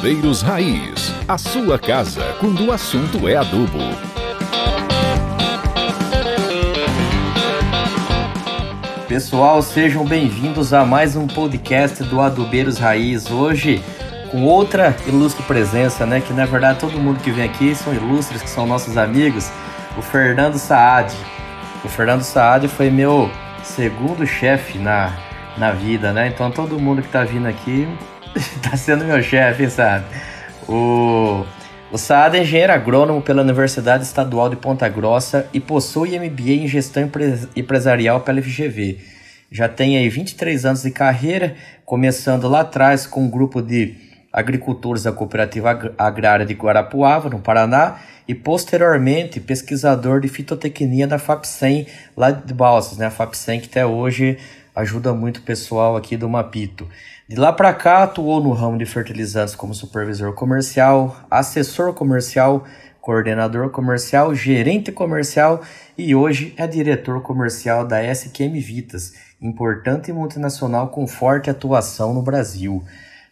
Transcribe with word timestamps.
Adubeiros 0.00 0.40
Raiz, 0.40 1.12
a 1.28 1.36
sua 1.36 1.78
casa 1.78 2.22
quando 2.40 2.64
o 2.64 2.72
assunto 2.72 3.28
é 3.28 3.36
adubo. 3.36 3.78
Pessoal, 9.06 9.60
sejam 9.60 10.06
bem-vindos 10.06 10.72
a 10.72 10.86
mais 10.86 11.16
um 11.16 11.26
podcast 11.26 12.02
do 12.04 12.18
Adubeiros 12.18 12.78
Raiz. 12.78 13.30
Hoje, 13.30 13.84
com 14.30 14.44
outra 14.44 14.96
ilustre 15.06 15.42
presença, 15.42 16.06
né? 16.06 16.22
Que 16.22 16.32
na 16.32 16.46
verdade 16.46 16.80
todo 16.80 16.98
mundo 16.98 17.20
que 17.20 17.30
vem 17.30 17.44
aqui 17.44 17.74
são 17.74 17.92
ilustres, 17.92 18.40
que 18.40 18.48
são 18.48 18.66
nossos 18.66 18.96
amigos. 18.96 19.50
O 19.98 20.00
Fernando 20.00 20.56
Saad. 20.56 21.14
O 21.84 21.88
Fernando 21.90 22.22
Saad 22.22 22.68
foi 22.68 22.88
meu 22.88 23.30
segundo 23.62 24.26
chefe 24.26 24.78
na, 24.78 25.12
na 25.58 25.72
vida, 25.72 26.10
né? 26.10 26.28
Então 26.28 26.50
todo 26.50 26.80
mundo 26.80 27.02
que 27.02 27.08
tá 27.08 27.22
vindo 27.22 27.46
aqui 27.46 27.86
tá 28.62 28.76
sendo 28.76 29.04
meu 29.04 29.22
chefe, 29.22 29.68
sabe? 29.68 30.04
O, 30.68 31.44
o 31.90 31.98
Saad 31.98 32.36
é 32.36 32.42
engenheiro 32.42 32.72
agrônomo 32.72 33.20
pela 33.20 33.42
Universidade 33.42 34.04
Estadual 34.04 34.48
de 34.48 34.56
Ponta 34.56 34.88
Grossa 34.88 35.48
e 35.52 35.60
possui 35.60 36.18
MBA 36.18 36.50
em 36.50 36.68
Gestão 36.68 37.10
Empresarial 37.56 38.20
pela 38.20 38.40
FGV. 38.40 38.98
Já 39.50 39.68
tem 39.68 39.96
aí 39.96 40.08
23 40.08 40.64
anos 40.64 40.82
de 40.82 40.90
carreira, 40.92 41.56
começando 41.84 42.48
lá 42.48 42.60
atrás 42.60 43.06
com 43.06 43.24
um 43.24 43.30
grupo 43.30 43.60
de 43.60 43.96
agricultores 44.32 45.02
da 45.02 45.10
Cooperativa 45.10 45.92
Agrária 45.98 46.46
de 46.46 46.54
Guarapuava, 46.54 47.28
no 47.28 47.40
Paraná, 47.40 47.96
e 48.28 48.34
posteriormente 48.34 49.40
pesquisador 49.40 50.20
de 50.20 50.28
fitotecnia 50.28 51.08
da 51.08 51.18
FAPSEM, 51.18 51.84
lá 52.16 52.30
de 52.30 52.54
Balsas, 52.54 52.96
né? 52.96 53.06
A 53.06 53.10
FAPSEM 53.10 53.58
que 53.58 53.66
até 53.66 53.84
hoje 53.84 54.38
ajuda 54.72 55.12
muito 55.12 55.38
o 55.38 55.42
pessoal 55.42 55.96
aqui 55.96 56.16
do 56.16 56.28
Mapito. 56.28 56.86
De 57.30 57.36
lá 57.36 57.52
para 57.52 57.72
cá, 57.72 58.02
atuou 58.02 58.42
no 58.42 58.50
ramo 58.50 58.76
de 58.76 58.84
fertilizantes 58.84 59.54
como 59.54 59.72
supervisor 59.72 60.32
comercial, 60.32 61.16
assessor 61.30 61.94
comercial, 61.94 62.64
coordenador 63.00 63.70
comercial, 63.70 64.34
gerente 64.34 64.90
comercial 64.90 65.62
e 65.96 66.12
hoje 66.12 66.52
é 66.56 66.66
diretor 66.66 67.22
comercial 67.22 67.86
da 67.86 68.02
SQM 68.02 68.58
Vitas, 68.58 69.12
importante 69.40 70.12
multinacional 70.12 70.88
com 70.88 71.06
forte 71.06 71.48
atuação 71.48 72.12
no 72.12 72.20
Brasil. 72.20 72.82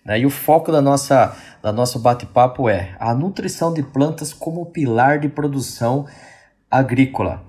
E 0.07 0.25
o 0.25 0.31
foco 0.31 0.71
da 0.71 0.81
nossa, 0.81 1.37
da 1.61 1.73
nosso 1.73 1.99
bate-papo 1.99 2.69
é 2.69 2.95
a 3.01 3.13
nutrição 3.13 3.75
de 3.75 3.83
plantas 3.83 4.33
como 4.33 4.67
pilar 4.67 5.19
de 5.19 5.29
produção 5.29 6.07
agrícola. 6.71 7.43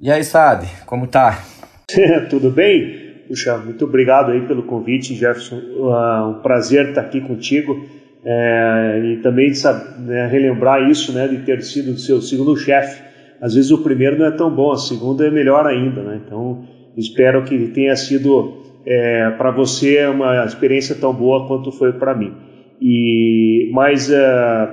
E 0.00 0.12
aí, 0.12 0.22
Saad, 0.22 0.64
como 0.86 1.08
tá? 1.08 1.42
Tudo 2.30 2.52
bem? 2.52 2.97
Puxa, 3.28 3.58
muito 3.58 3.84
obrigado 3.84 4.32
aí 4.32 4.40
pelo 4.46 4.62
convite, 4.62 5.14
Jefferson. 5.14 5.56
Uh, 5.56 6.30
um 6.30 6.34
prazer 6.40 6.88
estar 6.88 7.02
aqui 7.02 7.20
contigo 7.20 7.78
é, 8.24 9.00
e 9.04 9.16
também 9.18 9.50
de 9.50 9.62
né, 10.00 10.26
relembrar 10.26 10.90
isso, 10.90 11.12
né, 11.12 11.28
de 11.28 11.38
ter 11.38 11.62
sido 11.62 11.92
o 11.92 11.98
seu 11.98 12.20
segundo 12.20 12.56
chefe. 12.56 13.02
Às 13.40 13.54
vezes 13.54 13.70
o 13.70 13.78
primeiro 13.78 14.18
não 14.18 14.26
é 14.26 14.30
tão 14.30 14.50
bom, 14.50 14.72
a 14.72 14.76
segunda 14.76 15.26
é 15.26 15.30
melhor 15.30 15.66
ainda, 15.66 16.02
né? 16.02 16.20
Então 16.24 16.64
espero 16.96 17.44
que 17.44 17.68
tenha 17.68 17.94
sido 17.94 18.62
é, 18.84 19.30
para 19.30 19.50
você 19.50 20.06
uma 20.06 20.44
experiência 20.44 20.94
tão 20.96 21.14
boa 21.14 21.46
quanto 21.46 21.70
foi 21.70 21.92
para 21.92 22.14
mim. 22.14 22.34
E 22.80 23.70
mas 23.72 24.08
uh, 24.10 24.68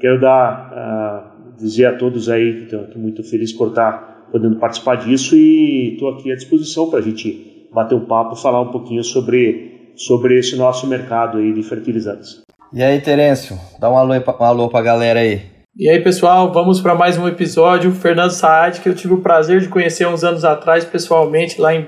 quero 0.00 0.20
dar 0.20 1.34
uh, 1.34 1.56
dizer 1.58 1.86
a 1.86 1.92
todos 1.92 2.30
aí 2.30 2.66
que 2.66 2.74
estou 2.74 3.02
muito 3.02 3.22
feliz 3.22 3.52
por 3.52 3.68
estar 3.68 4.28
podendo 4.32 4.56
participar 4.56 4.96
disso 4.96 5.36
e 5.36 5.92
estou 5.92 6.10
aqui 6.10 6.32
à 6.32 6.36
disposição 6.36 6.88
para 6.88 7.00
a 7.00 7.02
gente 7.02 7.57
bater 7.72 7.94
um 7.94 8.04
papo, 8.06 8.36
falar 8.36 8.60
um 8.60 8.70
pouquinho 8.70 9.02
sobre, 9.02 9.92
sobre 9.96 10.38
esse 10.38 10.56
nosso 10.56 10.86
mercado 10.86 11.38
aí 11.38 11.52
de 11.52 11.62
fertilizantes. 11.62 12.42
E 12.72 12.82
aí, 12.82 13.00
Terêncio, 13.00 13.58
dá 13.78 13.90
um 13.90 13.96
alô, 13.96 14.14
um 14.14 14.44
alô 14.44 14.68
pra 14.68 14.82
galera 14.82 15.20
aí. 15.20 15.42
E 15.76 15.88
aí, 15.88 16.00
pessoal, 16.00 16.52
vamos 16.52 16.80
para 16.80 16.94
mais 16.94 17.16
um 17.16 17.28
episódio. 17.28 17.92
Fernando 17.92 18.32
Saad, 18.32 18.80
que 18.80 18.88
eu 18.88 18.94
tive 18.94 19.14
o 19.14 19.20
prazer 19.20 19.60
de 19.60 19.68
conhecer 19.68 20.06
uns 20.06 20.24
anos 20.24 20.44
atrás 20.44 20.84
pessoalmente 20.84 21.60
lá 21.60 21.74
em, 21.74 21.86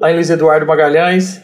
lá 0.00 0.10
em 0.10 0.14
Luiz 0.14 0.30
Eduardo 0.30 0.66
Magalhães. 0.66 1.42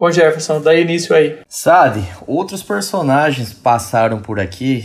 Bom, 0.00 0.10
Jefferson, 0.10 0.60
dá 0.60 0.74
início 0.74 1.14
aí. 1.14 1.38
Saad, 1.46 2.02
outros 2.26 2.62
personagens 2.62 3.52
passaram 3.52 4.20
por 4.20 4.40
aqui, 4.40 4.84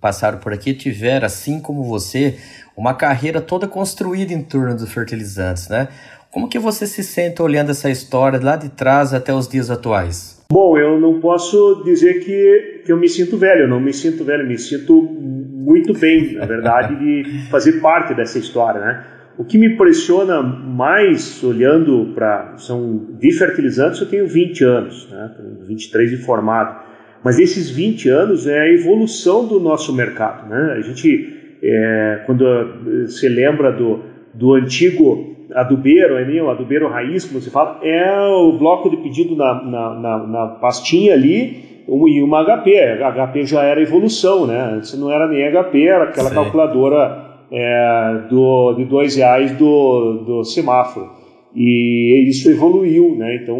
passaram 0.00 0.38
por 0.38 0.52
aqui, 0.52 0.74
tiveram, 0.74 1.26
assim 1.26 1.60
como 1.60 1.84
você, 1.84 2.38
uma 2.76 2.92
carreira 2.92 3.40
toda 3.40 3.66
construída 3.66 4.32
em 4.32 4.42
torno 4.42 4.76
dos 4.76 4.92
fertilizantes, 4.92 5.68
né? 5.68 5.88
Como 6.30 6.48
que 6.48 6.60
você 6.60 6.86
se 6.86 7.02
sente 7.02 7.42
olhando 7.42 7.72
essa 7.72 7.90
história 7.90 8.38
lá 8.40 8.54
de 8.54 8.68
trás 8.68 9.12
até 9.12 9.34
os 9.34 9.48
dias 9.48 9.68
atuais? 9.68 10.40
Bom, 10.52 10.78
eu 10.78 11.00
não 11.00 11.20
posso 11.20 11.82
dizer 11.84 12.20
que, 12.20 12.82
que 12.84 12.92
eu 12.92 12.96
me 12.96 13.08
sinto 13.08 13.36
velho, 13.36 13.62
eu 13.62 13.68
não 13.68 13.80
me 13.80 13.92
sinto 13.92 14.22
velho, 14.22 14.46
me 14.46 14.56
sinto 14.56 15.02
muito 15.02 15.92
bem, 15.92 16.34
na 16.34 16.46
verdade, 16.46 16.96
de 16.96 17.50
fazer 17.50 17.80
parte 17.80 18.14
dessa 18.14 18.38
história, 18.38 18.80
né? 18.80 19.04
O 19.38 19.44
que 19.44 19.58
me 19.58 19.74
impressiona 19.74 20.40
mais 20.40 21.42
olhando 21.42 22.12
para. 22.14 22.56
São 22.58 23.08
de 23.18 23.32
fertilizantes, 23.32 24.00
eu 24.00 24.08
tenho 24.08 24.26
20 24.26 24.64
anos, 24.64 25.08
né? 25.10 25.34
Tenho 25.36 25.66
23 25.66 26.10
de 26.10 26.16
formado. 26.18 26.90
Mas 27.24 27.38
esses 27.38 27.70
20 27.70 28.08
anos 28.08 28.46
é 28.46 28.60
a 28.60 28.72
evolução 28.72 29.46
do 29.46 29.58
nosso 29.58 29.94
mercado. 29.94 30.48
Né? 30.48 30.74
A 30.78 30.80
gente, 30.80 31.56
é, 31.62 32.22
quando 32.24 33.08
se 33.08 33.28
lembra 33.28 33.72
do, 33.72 34.00
do 34.32 34.54
antigo 34.54 35.39
adubeiro, 35.54 36.18
é 36.18 36.42
o 36.42 36.50
adubeiro 36.50 36.88
raiz, 36.88 37.24
como 37.24 37.40
você 37.40 37.50
fala, 37.50 37.78
é 37.82 38.20
o 38.28 38.52
bloco 38.52 38.88
de 38.88 38.96
pedido 38.98 39.36
na, 39.36 39.62
na, 39.62 39.94
na, 39.94 40.26
na 40.26 40.46
pastinha 40.48 41.12
ali 41.14 41.82
um, 41.88 42.08
e 42.08 42.22
uma 42.22 42.44
HP. 42.44 42.78
A 43.02 43.10
HP 43.10 43.46
já 43.46 43.62
era 43.62 43.82
evolução, 43.82 44.46
né? 44.46 44.74
Antes 44.74 44.98
não 44.98 45.10
era 45.10 45.26
nem 45.26 45.50
HP, 45.50 45.82
era 45.82 46.04
aquela 46.04 46.28
Sim. 46.28 46.34
calculadora 46.34 47.24
é, 47.50 48.22
do, 48.28 48.74
de 48.74 48.84
dois 48.84 49.16
reais 49.16 49.52
do, 49.56 50.24
do 50.24 50.44
semáforo. 50.44 51.10
E 51.54 52.28
isso 52.28 52.48
evoluiu, 52.48 53.16
né? 53.16 53.40
Então, 53.42 53.58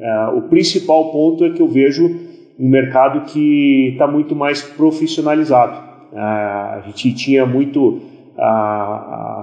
é, 0.00 0.28
o 0.34 0.42
principal 0.42 1.12
ponto 1.12 1.44
é 1.44 1.50
que 1.50 1.60
eu 1.60 1.68
vejo 1.68 2.06
um 2.58 2.68
mercado 2.68 3.26
que 3.26 3.90
está 3.92 4.06
muito 4.06 4.34
mais 4.34 4.62
profissionalizado. 4.62 5.84
É, 6.14 6.18
a 6.18 6.82
gente 6.86 7.12
tinha 7.14 7.44
muito 7.44 8.00
a, 8.38 8.44
a, 8.44 9.35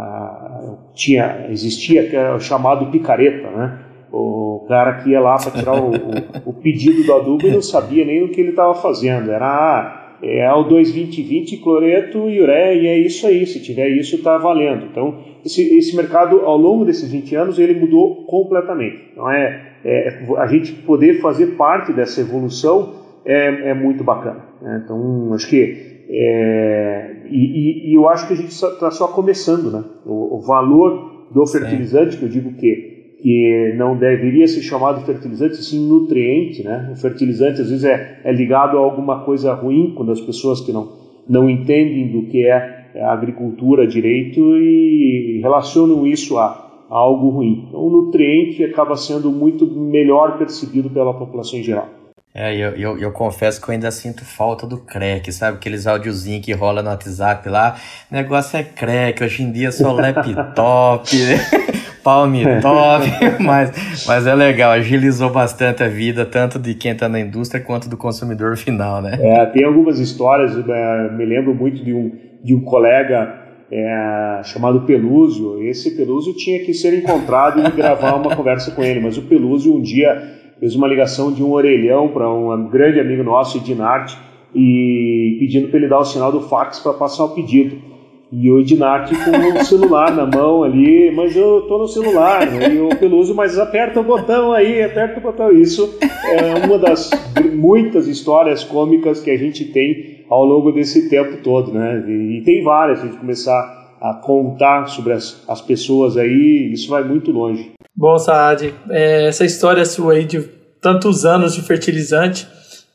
tinha, 0.94 1.48
existia 1.50 2.36
o 2.36 2.40
chamado 2.40 2.92
picareta, 2.92 3.50
né? 3.50 3.80
O 4.12 4.64
cara 4.68 5.02
que 5.02 5.10
ia 5.10 5.20
lá 5.20 5.38
para 5.38 5.52
tirar 5.52 5.82
o, 5.82 5.90
o, 5.90 6.50
o, 6.52 6.54
pedido 6.54 7.04
do 7.04 7.14
adubo 7.14 7.48
e 7.48 7.52
não 7.52 7.64
sabia 7.64 8.06
nem 8.06 8.24
o 8.24 8.30
que 8.30 8.40
ele 8.40 8.52
estava 8.52 8.76
fazendo. 8.76 9.32
Era 9.32 9.48
ah, 9.48 10.18
é 10.22 10.52
o 10.54 10.64
22020 10.64 11.58
cloreto 11.58 12.30
e 12.30 12.40
ureia 12.40 12.74
e 12.76 12.88
é 12.88 12.98
isso 13.00 13.26
aí. 13.26 13.46
Se 13.48 13.60
tiver 13.60 13.90
isso, 13.90 14.16
está 14.18 14.38
valendo. 14.38 14.86
Então, 14.86 15.18
esse, 15.44 15.62
esse 15.76 15.96
mercado, 15.96 16.42
ao 16.42 16.58
longo 16.58 16.86
desses 16.86 17.12
20 17.12 17.36
anos, 17.36 17.60
ele 17.60 17.74
mudou 17.74 18.24
completamente. 18.26 19.10
Então, 19.12 19.30
é, 19.32 19.74
é 19.84 20.26
a 20.38 20.46
gente 20.46 20.74
poder 20.74 21.20
fazer 21.20 21.58
parte 21.58 21.92
dessa 21.92 22.22
evolução 22.22 23.02
é, 23.26 23.70
é 23.70 23.74
muito 23.74 24.04
bacana. 24.04 24.46
Né? 24.62 24.82
Então, 24.84 25.34
acho 25.34 25.50
que 25.50 25.93
é, 26.10 27.24
e, 27.30 27.90
e, 27.90 27.94
eu 27.94 28.08
acho 28.10 28.28
que 28.28 28.34
a 28.34 28.36
gente 28.36 28.50
está 28.50 28.92
só 28.92 29.08
começando, 29.08 29.72
né? 29.72 29.84
O, 30.06 30.38
o 30.38 30.42
valor 30.42 31.28
do 31.32 31.46
fertilizante, 31.48 32.18
que 32.18 32.24
eu 32.24 32.30
digo 32.30 32.54
que, 32.54 33.16
que 33.22 33.74
não 33.78 33.98
deveria 33.98 34.48
ser 34.48 34.62
chamado 34.62 35.06
fertilizante, 35.06 35.56
sim 35.58 35.88
nutriente, 35.88 36.64
né? 36.64 36.92
O 36.92 36.96
fertilizante 36.96 37.62
às 37.62 37.70
vezes 37.70 37.86
é, 37.86 38.20
é 38.24 38.32
ligado 38.32 38.78
a 38.78 38.82
alguma 38.82 39.24
coisa 39.24 39.54
ruim, 39.54 39.94
quando 39.96 40.12
as 40.12 40.22
pessoas 40.22 40.62
que 40.62 40.72
não, 40.72 40.92
não 41.28 41.50
entendem 41.50 42.12
do 42.12 42.28
que 42.28 42.46
é 42.46 42.84
a 43.02 43.12
agricultura 43.12 43.88
direito 43.88 44.40
e 44.40 45.40
relacionam 45.42 46.06
isso 46.06 46.38
a, 46.38 46.86
a 46.90 46.96
algo 46.96 47.30
ruim. 47.30 47.66
Então, 47.68 47.80
o 47.80 47.90
nutriente 47.90 48.64
acaba 48.64 48.96
sendo 48.96 49.32
muito 49.32 49.66
melhor 49.66 50.38
percebido 50.38 50.90
pela 50.90 51.14
população 51.14 51.58
em 51.58 51.64
geral. 51.64 52.03
É, 52.36 52.56
eu, 52.56 52.72
eu, 52.72 52.98
eu, 52.98 53.12
confesso 53.12 53.62
que 53.62 53.70
eu 53.70 53.74
ainda 53.74 53.92
sinto 53.92 54.26
falta 54.26 54.66
do 54.66 54.80
crack, 54.80 55.32
sabe? 55.32 55.58
Aqueles 55.58 55.86
áudiozinhos 55.86 56.44
que 56.44 56.52
rola 56.52 56.82
no 56.82 56.90
WhatsApp 56.90 57.48
lá. 57.48 57.76
O 58.12 58.16
negócio 58.16 58.58
é 58.58 58.64
crack, 58.64 59.24
hoje 59.24 59.44
em 59.44 59.52
dia 59.52 59.68
é 59.68 59.72
só 59.72 59.92
laptop, 59.92 61.08
palm 62.04 62.34
top, 62.60 63.06
mas, 63.40 64.06
mas 64.08 64.26
é 64.26 64.34
legal, 64.34 64.72
agilizou 64.72 65.30
bastante 65.30 65.84
a 65.84 65.88
vida, 65.88 66.26
tanto 66.26 66.58
de 66.58 66.74
quem 66.74 66.94
está 66.94 67.08
na 67.08 67.20
indústria 67.20 67.64
quanto 67.64 67.88
do 67.88 67.96
consumidor 67.96 68.58
final, 68.58 69.00
né? 69.00 69.20
É, 69.22 69.46
tem 69.46 69.64
algumas 69.64 70.00
histórias, 70.00 70.58
é, 70.58 71.12
me 71.12 71.26
lembro 71.26 71.54
muito 71.54 71.86
de 71.86 71.94
um, 71.94 72.12
de 72.44 72.56
um 72.56 72.62
colega 72.62 73.42
é, 73.72 74.42
chamado 74.44 74.82
Pelúcio. 74.88 75.62
Esse 75.62 75.92
Pelúcio 75.92 76.36
tinha 76.36 76.66
que 76.66 76.74
ser 76.74 76.98
encontrado 76.98 77.60
e 77.60 77.72
gravar 77.78 78.16
uma 78.16 78.36
conversa 78.36 78.72
com 78.72 78.84
ele, 78.84 79.00
mas 79.00 79.20
o 79.20 79.22
Pelúcio 79.22 79.76
um 79.76 79.82
dia 79.84 80.42
fez 80.60 80.76
uma 80.76 80.88
ligação 80.88 81.32
de 81.32 81.44
um 81.44 81.52
orelhão 81.52 82.10
para 82.10 82.30
um 82.32 82.68
grande 82.68 83.00
amigo 83.00 83.24
nosso, 83.24 83.58
Edinarte, 83.58 84.18
e 84.54 85.38
pedindo 85.40 85.68
para 85.68 85.80
ele 85.80 85.88
dar 85.88 86.00
o 86.00 86.06
sinal 86.06 86.32
do 86.32 86.42
fax 86.42 86.80
para 86.80 86.94
passar 86.94 87.26
o 87.26 87.30
pedido. 87.30 87.94
E 88.36 88.50
o 88.50 88.60
Ednart 88.60 89.12
com 89.12 89.60
o 89.60 89.64
celular 89.66 90.12
na 90.16 90.26
mão 90.26 90.64
ali, 90.64 91.12
mas 91.12 91.36
eu 91.36 91.62
tô 91.68 91.78
no 91.78 91.88
celular, 91.88 92.50
né? 92.50 92.74
E 92.74 92.80
o 92.80 92.90
Peluso, 92.96 93.36
mas 93.36 93.60
aperta 93.60 94.00
o 94.00 94.04
botão 94.04 94.52
aí, 94.52 94.82
aperta 94.82 95.20
o 95.20 95.22
botão. 95.22 95.52
Isso 95.52 96.00
é 96.26 96.66
uma 96.66 96.80
das 96.80 97.12
muitas 97.54 98.08
histórias 98.08 98.64
cômicas 98.64 99.22
que 99.22 99.30
a 99.30 99.38
gente 99.38 99.66
tem 99.66 100.26
ao 100.28 100.44
longo 100.44 100.72
desse 100.72 101.10
tempo 101.10 101.38
todo, 101.44 101.72
né? 101.72 102.04
E, 102.08 102.40
e 102.40 102.42
tem 102.42 102.64
várias, 102.64 103.00
se 103.00 103.06
a 103.06 103.08
gente 103.08 103.20
começar 103.20 103.84
a 104.02 104.16
contar 104.16 104.88
sobre 104.88 105.14
as, 105.14 105.46
as 105.48 105.62
pessoas 105.62 106.18
aí, 106.18 106.72
isso 106.74 106.90
vai 106.90 107.04
muito 107.04 107.32
longe. 107.32 107.73
Bom, 107.96 108.18
Saad, 108.18 108.74
é, 108.90 109.28
essa 109.28 109.46
história 109.46 109.86
sua 109.86 110.14
aí 110.14 110.26
de 110.26 110.42
tantos 110.82 111.26
anos 111.26 111.54
de 111.54 111.62
fertilizante, 111.62 112.48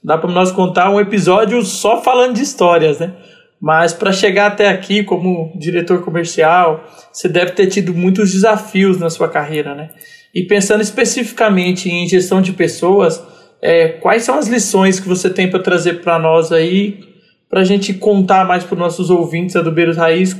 dá 0.02 0.18
para 0.18 0.30
nós 0.30 0.50
contar 0.50 0.90
um 0.90 0.98
episódio 0.98 1.62
só 1.62 2.02
falando 2.02 2.34
de 2.34 2.42
histórias, 2.42 2.98
né? 2.98 3.12
Mas 3.60 3.92
para 3.92 4.12
chegar 4.12 4.48
até 4.48 4.68
aqui 4.68 5.04
como 5.04 5.52
diretor 5.56 6.04
comercial, 6.04 6.84
você 7.12 7.28
deve 7.28 7.52
ter 7.52 7.68
tido 7.68 7.94
muitos 7.94 8.32
desafios 8.32 8.98
na 8.98 9.08
sua 9.08 9.28
carreira, 9.28 9.72
né? 9.72 9.90
E 10.34 10.42
pensando 10.42 10.82
especificamente 10.82 11.88
em 11.88 12.08
gestão 12.08 12.42
de 12.42 12.52
pessoas, 12.52 13.22
é, 13.62 13.88
quais 13.88 14.24
são 14.24 14.36
as 14.36 14.48
lições 14.48 14.98
que 14.98 15.08
você 15.08 15.30
tem 15.30 15.48
para 15.48 15.62
trazer 15.62 16.00
para 16.00 16.18
nós 16.18 16.50
aí, 16.50 17.00
para 17.48 17.60
a 17.60 17.64
gente 17.64 17.94
contar 17.94 18.44
mais 18.44 18.64
para 18.64 18.74
os 18.74 18.80
nossos 18.80 19.10
ouvintes 19.10 19.54
a 19.54 19.62
do 19.62 19.70
Beiros 19.72 19.96
Raiz, 19.96 20.36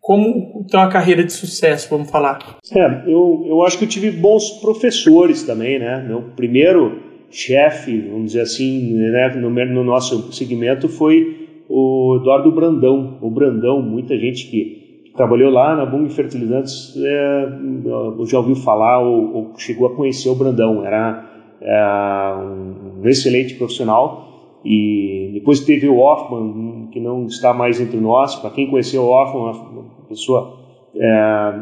como 0.00 0.49
ter 0.70 0.76
uma 0.76 0.88
carreira 0.88 1.24
de 1.24 1.32
sucesso, 1.32 1.88
vamos 1.90 2.10
falar? 2.10 2.58
É, 2.72 3.02
eu, 3.06 3.44
eu 3.46 3.62
acho 3.62 3.78
que 3.78 3.84
eu 3.84 3.88
tive 3.88 4.10
bons 4.10 4.50
professores 4.60 5.42
também, 5.42 5.78
né? 5.78 6.04
Meu 6.06 6.22
primeiro 6.36 7.10
chefe, 7.30 8.00
vamos 8.00 8.26
dizer 8.26 8.40
assim, 8.40 8.94
né, 8.94 9.28
no, 9.36 9.50
no 9.50 9.84
nosso 9.84 10.32
segmento 10.32 10.88
foi 10.88 11.48
o 11.68 12.18
Eduardo 12.20 12.50
Brandão. 12.50 13.18
O 13.20 13.30
Brandão, 13.30 13.80
muita 13.80 14.18
gente 14.18 14.48
que 14.48 15.12
trabalhou 15.16 15.50
lá 15.50 15.76
na 15.76 15.86
Bung 15.86 16.08
Fertilizantes 16.08 16.94
é, 16.96 17.48
já 18.26 18.38
ouviu 18.38 18.56
falar 18.56 19.00
ou, 19.00 19.34
ou, 19.34 19.52
chegou 19.56 19.86
a 19.86 19.94
conhecer 19.94 20.28
o 20.28 20.34
Brandão. 20.34 20.84
Era 20.84 21.24
é, 21.60 22.34
um 23.00 23.08
excelente 23.08 23.54
profissional. 23.54 24.28
E 24.64 25.30
depois 25.32 25.60
teve 25.60 25.88
o 25.88 25.98
Hoffman, 25.98 26.88
que 26.92 27.00
não 27.00 27.26
está 27.26 27.54
mais 27.54 27.80
entre 27.80 27.98
nós. 27.98 28.34
Para 28.34 28.50
quem 28.50 28.68
conheceu 28.68 29.02
o 29.02 29.08
Hoffman, 29.08 29.52
uma 29.52 29.84
pessoa 30.08 30.59
é, 30.94 31.54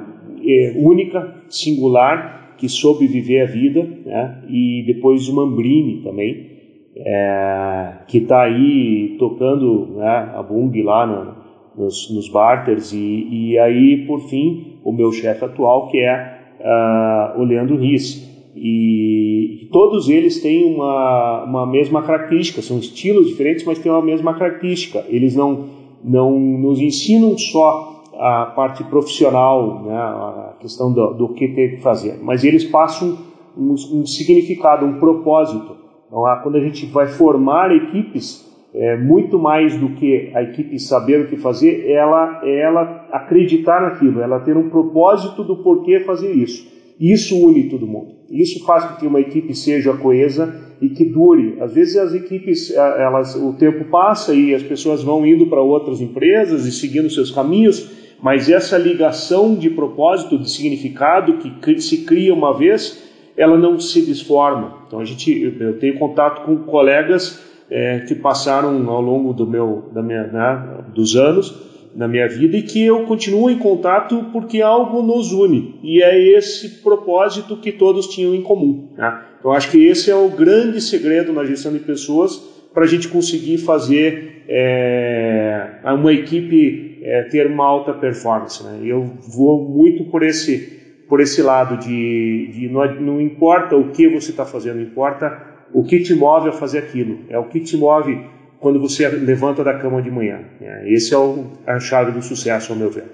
é, 0.44 0.74
única, 0.76 1.34
singular, 1.48 2.54
que 2.56 2.68
soube 2.68 3.06
viver 3.06 3.42
a 3.42 3.46
vida. 3.46 3.82
Né? 4.04 4.42
E 4.48 4.84
depois 4.86 5.28
o 5.28 5.34
Mambrini 5.34 6.02
também 6.02 6.48
é, 6.96 7.92
que 8.08 8.18
está 8.18 8.42
aí 8.42 9.16
tocando 9.18 9.94
né, 9.96 10.32
a 10.34 10.42
Bung 10.42 10.82
lá 10.82 11.06
no, 11.06 11.84
nos, 11.84 12.10
nos 12.10 12.28
barters, 12.28 12.92
e, 12.92 13.28
e, 13.30 13.58
aí, 13.58 14.04
por 14.06 14.20
fim, 14.28 14.78
o 14.84 14.92
meu 14.92 15.12
chefe 15.12 15.44
atual, 15.44 15.88
que 15.88 15.98
é 15.98 16.38
uh, 16.60 17.40
o 17.40 17.44
Leandro 17.44 17.76
Riz. 17.76 18.26
E, 18.56 19.68
todos 19.70 20.08
eles 20.08 20.42
têm 20.42 20.74
uma, 20.74 21.44
uma 21.44 21.66
mesma 21.66 22.02
característica, 22.02 22.62
são 22.62 22.78
estilos 22.78 23.28
diferentes, 23.28 23.64
mas 23.64 23.78
têm 23.78 23.92
uma 23.92 24.02
mesma 24.02 24.34
característica. 24.36 25.04
Eles 25.08 25.36
não, 25.36 25.66
não 26.02 26.38
nos 26.38 26.80
ensinam 26.80 27.38
só 27.38 27.97
a 28.18 28.46
parte 28.46 28.82
profissional, 28.84 29.82
né, 29.84 29.94
a 29.94 30.56
questão 30.60 30.92
do, 30.92 31.14
do 31.14 31.28
que 31.34 31.48
ter 31.48 31.76
que 31.76 31.82
fazer, 31.82 32.18
mas 32.20 32.42
eles 32.44 32.64
passam 32.64 33.16
um, 33.56 33.74
um 33.92 34.06
significado, 34.06 34.84
um 34.84 34.98
propósito. 34.98 35.76
Então, 36.06 36.22
quando 36.42 36.56
a 36.56 36.60
gente 36.60 36.86
vai 36.86 37.06
formar 37.06 37.70
equipes, 37.70 38.48
é, 38.74 38.96
muito 38.96 39.38
mais 39.38 39.78
do 39.78 39.90
que 39.90 40.30
a 40.34 40.42
equipe 40.42 40.78
saber 40.78 41.20
o 41.20 41.28
que 41.28 41.36
fazer, 41.36 41.90
ela, 41.90 42.42
ela 42.44 43.08
acreditar 43.12 43.80
naquilo, 43.80 44.20
ela 44.20 44.40
ter 44.40 44.56
um 44.56 44.68
propósito 44.68 45.42
do 45.44 45.56
porquê 45.56 46.00
fazer 46.00 46.32
isso. 46.32 46.66
Isso 47.00 47.36
une 47.36 47.68
todo 47.68 47.86
mundo. 47.86 48.18
Isso 48.28 48.64
faz 48.66 48.84
com 48.84 48.96
que 48.96 49.06
uma 49.06 49.20
equipe 49.20 49.54
seja 49.54 49.92
coesa 49.94 50.52
e 50.80 50.88
que 50.88 51.04
dure. 51.04 51.56
Às 51.60 51.72
vezes 51.72 51.96
as 51.96 52.12
equipes, 52.12 52.70
elas, 52.74 53.34
o 53.36 53.52
tempo 53.54 53.84
passa 53.84 54.34
e 54.34 54.54
as 54.54 54.62
pessoas 54.62 55.02
vão 55.02 55.24
indo 55.24 55.46
para 55.46 55.62
outras 55.62 56.00
empresas 56.00 56.66
e 56.66 56.72
seguindo 56.72 57.08
seus 57.08 57.30
caminhos, 57.30 58.07
mas 58.20 58.48
essa 58.48 58.76
ligação 58.76 59.54
de 59.54 59.70
propósito, 59.70 60.38
de 60.38 60.50
significado 60.50 61.38
que 61.38 61.80
se 61.80 62.04
cria 62.04 62.34
uma 62.34 62.56
vez, 62.56 63.02
ela 63.36 63.56
não 63.56 63.78
se 63.78 64.02
desforma. 64.02 64.78
Então 64.86 64.98
a 64.98 65.04
gente, 65.04 65.56
eu 65.60 65.78
tenho 65.78 65.98
contato 65.98 66.44
com 66.44 66.56
colegas 66.64 67.40
é, 67.70 68.00
que 68.00 68.14
passaram 68.14 68.88
ao 68.90 69.00
longo 69.00 69.32
do 69.32 69.46
meu, 69.46 69.88
da 69.92 70.02
minha, 70.02 70.24
né, 70.24 70.84
dos 70.92 71.14
anos 71.14 71.68
na 71.94 72.06
minha 72.06 72.28
vida 72.28 72.56
e 72.56 72.62
que 72.62 72.84
eu 72.84 73.04
continuo 73.04 73.50
em 73.50 73.58
contato 73.58 74.26
porque 74.32 74.60
algo 74.60 75.02
nos 75.02 75.32
une 75.32 75.78
e 75.82 76.02
é 76.02 76.36
esse 76.36 76.80
propósito 76.82 77.56
que 77.56 77.72
todos 77.72 78.06
tinham 78.08 78.34
em 78.34 78.42
comum. 78.42 78.88
Né? 78.96 79.20
Então 79.38 79.52
acho 79.52 79.70
que 79.70 79.84
esse 79.86 80.10
é 80.10 80.14
o 80.14 80.28
grande 80.28 80.80
segredo 80.80 81.32
na 81.32 81.44
gestão 81.44 81.72
de 81.72 81.78
pessoas 81.78 82.36
para 82.72 82.84
a 82.84 82.86
gente 82.86 83.08
conseguir 83.08 83.58
fazer 83.58 84.44
é, 84.48 85.80
uma 85.84 86.12
equipe 86.12 86.87
é, 87.02 87.22
ter 87.24 87.46
uma 87.46 87.64
alta 87.64 87.92
performance. 87.92 88.62
Né? 88.62 88.80
Eu 88.84 89.04
vou 89.04 89.68
muito 89.68 90.04
por 90.10 90.22
esse 90.22 90.76
por 91.08 91.20
esse 91.20 91.40
lado 91.40 91.78
de, 91.78 92.50
de 92.52 92.68
não, 92.68 93.00
não, 93.00 93.20
importa 93.20 93.74
o 93.74 93.90
que 93.92 94.06
você 94.08 94.30
está 94.30 94.44
fazendo, 94.44 94.78
importa 94.78 95.42
o 95.72 95.82
que 95.82 96.00
te 96.00 96.14
move 96.14 96.50
a 96.50 96.52
fazer 96.52 96.80
aquilo. 96.80 97.20
É 97.30 97.38
o 97.38 97.44
que 97.44 97.60
te 97.60 97.78
move 97.78 98.28
quando 98.60 98.78
você 98.78 99.08
levanta 99.08 99.64
da 99.64 99.78
cama 99.78 100.02
de 100.02 100.10
manhã. 100.10 100.40
É, 100.60 100.92
esse 100.92 101.14
é 101.14 101.18
o, 101.18 101.52
a 101.66 101.80
chave 101.80 102.12
do 102.12 102.20
sucesso, 102.20 102.72
ao 102.72 102.78
meu 102.78 102.90
ver. 102.90 103.04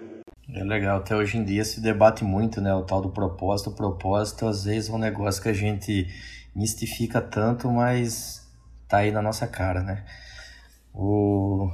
É 0.52 0.62
legal, 0.62 0.98
até 0.98 1.16
hoje 1.16 1.38
em 1.38 1.44
dia 1.44 1.64
se 1.64 1.80
debate 1.80 2.22
muito, 2.24 2.60
né, 2.60 2.74
o 2.74 2.82
tal 2.82 3.00
do 3.00 3.10
propósito. 3.10 3.70
O 3.70 3.74
propósito 3.74 4.46
às 4.46 4.64
vezes 4.64 4.90
é 4.90 4.92
um 4.92 4.98
negócio 4.98 5.42
que 5.42 5.48
a 5.48 5.54
gente 5.54 6.06
mistifica 6.54 7.20
tanto, 7.20 7.70
mas 7.70 8.46
tá 8.88 8.98
aí 8.98 9.10
na 9.10 9.22
nossa 9.22 9.46
cara, 9.46 9.82
né? 9.82 10.04
O... 10.94 11.68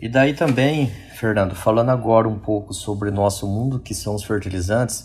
E 0.00 0.08
daí 0.08 0.32
também, 0.32 0.86
Fernando, 1.16 1.54
falando 1.54 1.90
agora 1.90 2.28
um 2.28 2.38
pouco 2.38 2.72
sobre 2.72 3.08
o 3.08 3.12
nosso 3.12 3.46
mundo, 3.46 3.80
que 3.80 3.94
são 3.94 4.14
os 4.14 4.22
fertilizantes, 4.22 5.04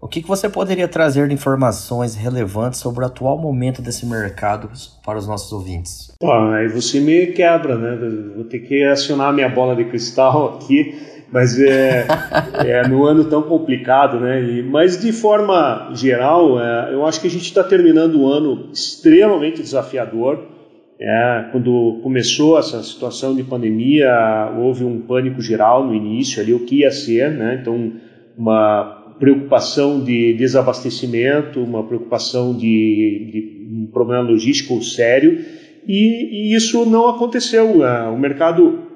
o 0.00 0.08
que, 0.08 0.22
que 0.22 0.28
você 0.28 0.48
poderia 0.48 0.86
trazer 0.86 1.26
de 1.28 1.34
informações 1.34 2.14
relevantes 2.14 2.80
sobre 2.80 3.02
o 3.02 3.06
atual 3.06 3.38
momento 3.38 3.82
desse 3.82 4.06
mercado 4.06 4.70
para 5.04 5.18
os 5.18 5.26
nossos 5.26 5.50
ouvintes? 5.52 6.12
aí 6.52 6.68
você 6.68 7.00
me 7.00 7.26
quebra, 7.28 7.76
né? 7.76 7.98
Vou 8.34 8.44
ter 8.44 8.60
que 8.60 8.84
acionar 8.84 9.32
minha 9.32 9.48
bola 9.48 9.74
de 9.74 9.84
cristal 9.84 10.56
aqui, 10.56 10.94
mas 11.32 11.58
é, 11.58 12.06
é 12.64 12.86
no 12.86 13.04
ano 13.04 13.24
tão 13.24 13.42
complicado, 13.42 14.20
né? 14.20 14.42
E, 14.42 14.62
mas 14.62 15.00
de 15.00 15.12
forma 15.12 15.90
geral, 15.94 16.60
é, 16.60 16.92
eu 16.92 17.04
acho 17.04 17.20
que 17.20 17.26
a 17.26 17.30
gente 17.30 17.46
está 17.46 17.64
terminando 17.64 18.20
um 18.20 18.28
ano 18.28 18.68
extremamente 18.72 19.62
desafiador. 19.62 20.55
É, 20.98 21.48
quando 21.52 22.00
começou 22.02 22.58
essa 22.58 22.82
situação 22.82 23.36
de 23.36 23.42
pandemia, 23.42 24.10
houve 24.58 24.82
um 24.82 25.00
pânico 25.00 25.42
geral 25.42 25.86
no 25.86 25.94
início 25.94 26.40
ali, 26.40 26.54
o 26.54 26.64
que 26.64 26.80
ia 26.80 26.90
ser, 26.90 27.30
né? 27.30 27.58
Então, 27.60 27.92
uma 28.36 29.14
preocupação 29.18 30.02
de 30.02 30.32
desabastecimento, 30.34 31.62
uma 31.62 31.82
preocupação 31.84 32.54
de, 32.54 33.30
de 33.30 33.66
um 33.70 33.86
problema 33.92 34.22
logístico 34.22 34.82
sério, 34.82 35.38
e, 35.86 36.52
e, 36.52 36.56
isso 36.56 36.84
não 36.86 37.08
aconteceu. 37.08 37.84
É, 37.84 38.08
o 38.08 38.18
mercado 38.18 38.86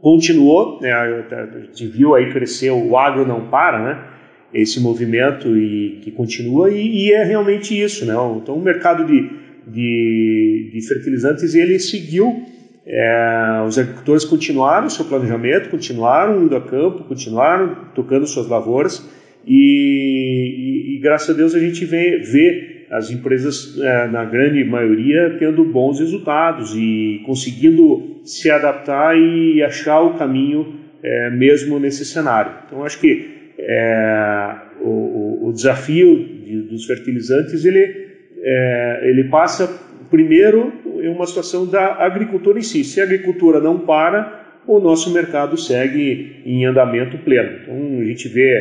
continuou, 0.00 0.80
né, 0.80 0.92
a 0.92 1.60
gente 1.66 1.86
viu 1.86 2.14
aí 2.14 2.32
crescer, 2.32 2.70
o 2.70 2.96
agro 2.96 3.26
não 3.26 3.48
para, 3.48 3.82
né? 3.82 4.08
Esse 4.54 4.80
movimento 4.80 5.56
e 5.56 6.00
que 6.02 6.10
continua, 6.10 6.70
e, 6.70 7.06
e 7.06 7.12
é 7.12 7.24
realmente 7.24 7.80
isso, 7.80 8.04
né? 8.04 8.14
Então, 8.36 8.54
o 8.54 8.60
mercado 8.60 9.04
de, 9.04 9.41
de, 9.66 10.70
de 10.72 10.86
fertilizantes 10.86 11.54
ele 11.54 11.78
seguiu 11.78 12.44
é, 12.84 13.62
os 13.66 13.78
agricultores 13.78 14.24
continuaram 14.24 14.88
o 14.88 14.90
seu 14.90 15.04
planejamento, 15.04 15.70
continuaram 15.70 16.44
indo 16.44 16.56
a 16.56 16.60
campo, 16.60 17.04
continuaram 17.04 17.76
tocando 17.94 18.26
suas 18.26 18.48
lavouras 18.48 19.08
e, 19.46 19.54
e, 19.54 20.96
e, 20.96 20.98
graças 20.98 21.30
a 21.30 21.32
Deus 21.32 21.54
a 21.54 21.60
gente 21.60 21.84
vê, 21.84 22.18
vê 22.18 22.86
as 22.90 23.10
empresas, 23.10 23.78
é, 23.80 24.08
na 24.08 24.24
grande 24.24 24.64
maioria, 24.64 25.36
tendo 25.38 25.64
bons 25.64 26.00
resultados 26.00 26.74
e 26.76 27.22
conseguindo 27.24 28.20
se 28.24 28.50
adaptar 28.50 29.16
e 29.16 29.62
achar 29.62 30.00
o 30.00 30.14
caminho 30.18 30.74
é, 31.02 31.30
mesmo 31.30 31.78
nesse 31.78 32.04
cenário. 32.04 32.52
Então, 32.66 32.84
acho 32.84 33.00
que 33.00 33.52
é, 33.58 34.56
o, 34.80 35.48
o, 35.48 35.52
desafio 35.52 36.16
de, 36.44 36.62
dos 36.62 36.84
fertilizantes 36.84 37.64
ele, 37.64 38.11
é, 38.42 39.00
ele 39.04 39.24
passa 39.24 39.68
primeiro 40.10 40.72
em 41.00 41.08
uma 41.08 41.26
situação 41.26 41.66
da 41.66 42.04
agricultura 42.04 42.58
em 42.58 42.62
si. 42.62 42.84
Se 42.84 43.00
a 43.00 43.04
agricultura 43.04 43.60
não 43.60 43.78
para, 43.78 44.42
o 44.66 44.78
nosso 44.78 45.10
mercado 45.12 45.56
segue 45.56 46.42
em 46.44 46.66
andamento 46.66 47.16
pleno. 47.18 47.58
Então, 47.62 48.00
a 48.00 48.04
gente 48.04 48.28
vê 48.28 48.54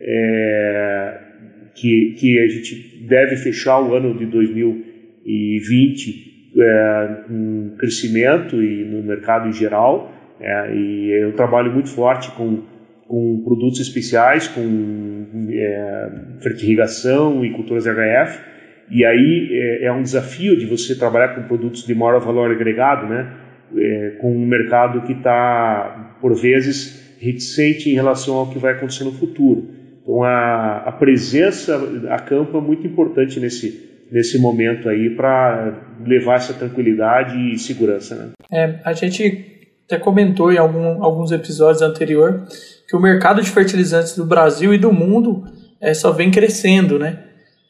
é, 0.00 1.18
que, 1.74 2.14
que 2.18 2.38
a 2.38 2.48
gente 2.48 3.04
deve 3.06 3.36
fechar 3.36 3.78
o 3.80 3.94
ano 3.94 4.16
de 4.16 4.24
2020 4.26 6.32
é, 6.56 7.08
crescimento 7.78 8.62
e 8.62 8.84
no 8.84 9.02
mercado 9.02 9.48
em 9.48 9.52
geral. 9.52 10.12
É, 10.40 10.74
e 10.74 11.10
eu 11.22 11.32
trabalho 11.32 11.72
muito 11.72 11.90
forte 11.90 12.30
com, 12.32 12.62
com 13.06 13.42
produtos 13.44 13.80
especiais, 13.80 14.48
com 14.48 15.26
é, 15.50 16.10
fertirrigação 16.40 17.44
e 17.44 17.50
culturas 17.50 17.84
HF. 17.84 18.51
E 18.90 19.04
aí 19.04 19.48
é, 19.52 19.86
é, 19.86 19.92
um 19.92 20.02
desafio 20.02 20.56
de 20.58 20.66
você 20.66 20.96
trabalhar 20.98 21.34
com 21.34 21.42
produtos 21.42 21.86
de 21.86 21.94
maior 21.94 22.20
valor 22.20 22.50
agregado, 22.50 23.06
né? 23.06 23.34
É, 23.74 24.16
com 24.20 24.34
um 24.34 24.46
mercado 24.46 25.02
que 25.02 25.12
está, 25.12 26.16
por 26.20 26.34
vezes, 26.34 27.16
reticente 27.18 27.88
em 27.88 27.94
relação 27.94 28.34
ao 28.34 28.50
que 28.50 28.58
vai 28.58 28.72
acontecer 28.74 29.04
no 29.04 29.12
futuro. 29.12 29.68
Então, 30.02 30.22
a, 30.22 30.78
a 30.86 30.92
presença 30.92 31.80
a 32.10 32.18
campo 32.18 32.58
é 32.58 32.60
muito 32.60 32.86
importante 32.86 33.40
nesse, 33.40 34.06
nesse 34.10 34.38
momento 34.38 34.88
aí 34.88 35.10
para 35.10 35.74
levar 36.04 36.36
essa 36.36 36.52
tranquilidade 36.52 37.34
e 37.38 37.58
segurança. 37.58 38.14
Né? 38.14 38.30
É, 38.52 38.80
a 38.84 38.92
gente 38.92 39.52
até 39.86 39.98
comentou 39.98 40.52
em 40.52 40.58
algum, 40.58 41.02
alguns 41.02 41.32
episódios 41.32 41.82
anteriores 41.82 42.82
que 42.88 42.96
o 42.96 43.00
mercado 43.00 43.40
de 43.40 43.50
fertilizantes 43.50 44.16
do 44.16 44.26
Brasil 44.26 44.74
e 44.74 44.78
do 44.78 44.92
mundo 44.92 45.44
é, 45.80 45.94
só 45.94 46.12
vem 46.12 46.30
crescendo, 46.30 46.98
né? 46.98 47.18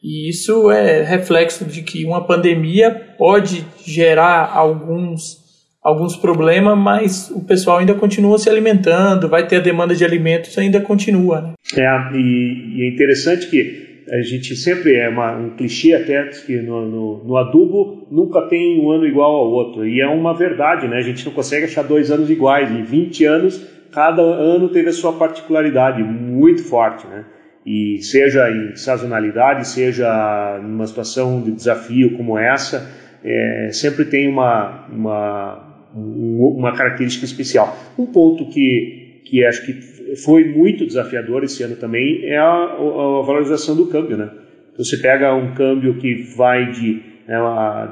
E 0.03 0.29
isso 0.29 0.69
é 0.69 1.01
reflexo 1.01 1.63
de 1.63 1.81
que 1.81 2.03
uma 2.03 2.27
pandemia 2.27 2.91
pode 3.17 3.65
gerar 3.85 4.51
alguns, 4.53 5.37
alguns 5.81 6.17
problemas, 6.17 6.77
mas 6.77 7.31
o 7.31 7.41
pessoal 7.45 7.77
ainda 7.77 7.93
continua 7.93 8.37
se 8.37 8.49
alimentando, 8.49 9.29
vai 9.29 9.47
ter 9.47 9.57
a 9.57 9.61
demanda 9.61 9.95
de 9.95 10.03
alimentos, 10.03 10.57
ainda 10.57 10.81
continua. 10.81 11.41
Né? 11.41 11.53
É, 11.77 12.17
e, 12.17 12.75
e 12.75 12.83
é 12.83 12.93
interessante 12.93 13.49
que 13.49 13.83
a 14.11 14.21
gente 14.21 14.55
sempre 14.57 14.95
é 14.95 15.07
uma, 15.07 15.37
um 15.37 15.51
clichê 15.51 15.93
até 15.93 16.21
que 16.27 16.57
no, 16.57 16.85
no, 16.85 17.23
no, 17.23 17.37
adubo 17.37 18.05
nunca 18.11 18.41
tem 18.43 18.79
um 18.79 18.91
ano 18.91 19.07
igual 19.07 19.33
ao 19.33 19.49
outro. 19.49 19.87
E 19.87 20.01
é 20.01 20.07
uma 20.07 20.33
verdade, 20.33 20.85
né? 20.87 20.97
A 20.97 21.01
gente 21.01 21.25
não 21.25 21.31
consegue 21.31 21.65
achar 21.65 21.83
dois 21.83 22.11
anos 22.11 22.29
iguais. 22.29 22.69
Em 22.69 22.83
20 22.83 23.25
anos 23.25 23.65
cada 23.93 24.21
ano 24.21 24.69
teve 24.69 24.89
a 24.89 24.93
sua 24.93 25.13
particularidade 25.13 26.03
muito 26.03 26.63
forte, 26.63 27.07
né? 27.07 27.23
E 27.65 27.99
seja 28.01 28.49
em 28.51 28.75
sazonalidade, 28.75 29.67
seja 29.67 30.59
numa 30.61 30.85
situação 30.85 31.41
de 31.41 31.51
desafio 31.51 32.17
como 32.17 32.37
essa, 32.37 32.89
é, 33.23 33.69
sempre 33.71 34.05
tem 34.05 34.27
uma, 34.27 34.85
uma, 34.89 35.85
uma 35.95 36.75
característica 36.75 37.25
especial. 37.25 37.77
Um 37.97 38.05
ponto 38.05 38.49
que, 38.49 39.21
que 39.25 39.45
acho 39.45 39.65
que 39.65 39.73
foi 40.17 40.43
muito 40.45 40.85
desafiador 40.85 41.43
esse 41.43 41.63
ano 41.63 41.75
também 41.77 42.25
é 42.25 42.37
a, 42.37 42.43
a 42.43 43.21
valorização 43.25 43.75
do 43.75 43.87
câmbio, 43.87 44.17
né? 44.17 44.29
Então, 44.73 44.83
você 44.83 44.97
pega 44.97 45.33
um 45.33 45.53
câmbio 45.53 45.97
que 45.99 46.15
vai 46.35 46.71
de, 46.71 47.01
né, 47.27 47.37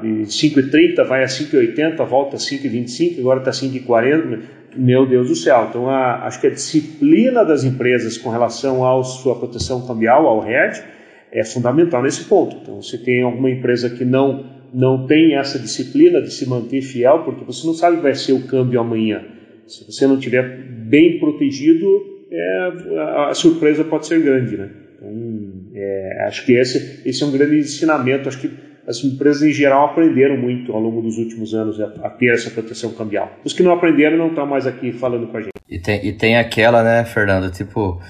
de 0.02 0.08
5,30, 0.24 1.04
vai 1.06 1.22
a 1.22 1.26
5,80, 1.26 2.04
volta 2.04 2.36
a 2.36 2.38
5,25, 2.38 3.20
agora 3.20 3.38
está 3.38 3.52
5,40 3.52 4.40
meu 4.76 5.06
Deus 5.06 5.28
do 5.28 5.36
céu. 5.36 5.66
Então, 5.68 5.88
a, 5.88 6.26
acho 6.26 6.40
que 6.40 6.46
a 6.46 6.50
disciplina 6.50 7.44
das 7.44 7.64
empresas 7.64 8.18
com 8.18 8.30
relação 8.30 8.86
à 8.86 9.02
sua 9.02 9.38
proteção 9.38 9.86
cambial, 9.86 10.26
ao 10.26 10.46
hedge, 10.48 10.82
é 11.30 11.44
fundamental 11.44 12.02
nesse 12.02 12.24
ponto. 12.24 12.56
Então, 12.62 12.82
se 12.82 12.98
tem 12.98 13.22
alguma 13.22 13.50
empresa 13.50 13.88
que 13.88 14.04
não, 14.04 14.44
não 14.72 15.06
tem 15.06 15.36
essa 15.36 15.58
disciplina 15.58 16.20
de 16.20 16.32
se 16.32 16.48
manter 16.48 16.82
fiel, 16.82 17.20
porque 17.24 17.44
você 17.44 17.66
não 17.66 17.74
sabe 17.74 17.94
o 17.94 17.96
que 17.98 18.02
vai 18.02 18.14
ser 18.14 18.32
o 18.32 18.46
câmbio 18.46 18.80
amanhã. 18.80 19.24
Se 19.66 19.84
você 19.84 20.06
não 20.06 20.18
tiver 20.18 20.42
bem 20.68 21.18
protegido, 21.18 21.86
é, 22.30 22.72
a, 22.98 23.28
a 23.30 23.34
surpresa 23.34 23.84
pode 23.84 24.06
ser 24.06 24.20
grande. 24.20 24.56
Né? 24.56 24.70
Então, 24.96 25.52
é, 25.74 26.24
acho 26.26 26.44
que 26.44 26.52
esse, 26.52 27.00
esse 27.08 27.22
é 27.22 27.26
um 27.26 27.32
grande 27.32 27.58
ensinamento. 27.58 28.28
Acho 28.28 28.40
que 28.40 28.50
as 28.86 29.02
empresas 29.04 29.42
em 29.42 29.52
geral 29.52 29.86
aprenderam 29.86 30.36
muito 30.36 30.72
ao 30.72 30.80
longo 30.80 31.00
dos 31.02 31.18
últimos 31.18 31.54
anos 31.54 31.80
a, 31.80 32.10
ter 32.10 32.32
essa 32.32 32.50
proteção 32.50 32.92
cambial. 32.92 33.30
Os 33.44 33.52
que 33.52 33.62
não 33.62 33.72
aprenderam 33.72 34.16
não 34.16 34.28
estão 34.28 34.46
mais 34.46 34.66
aqui 34.66 34.92
falando 34.92 35.28
com 35.28 35.36
a 35.36 35.40
gente. 35.40 35.52
E 35.68 35.78
tem, 35.78 36.04
e 36.04 36.12
tem 36.12 36.36
aquela, 36.36 36.82
né, 36.82 37.04
Fernando, 37.04 37.50
tipo, 37.50 38.00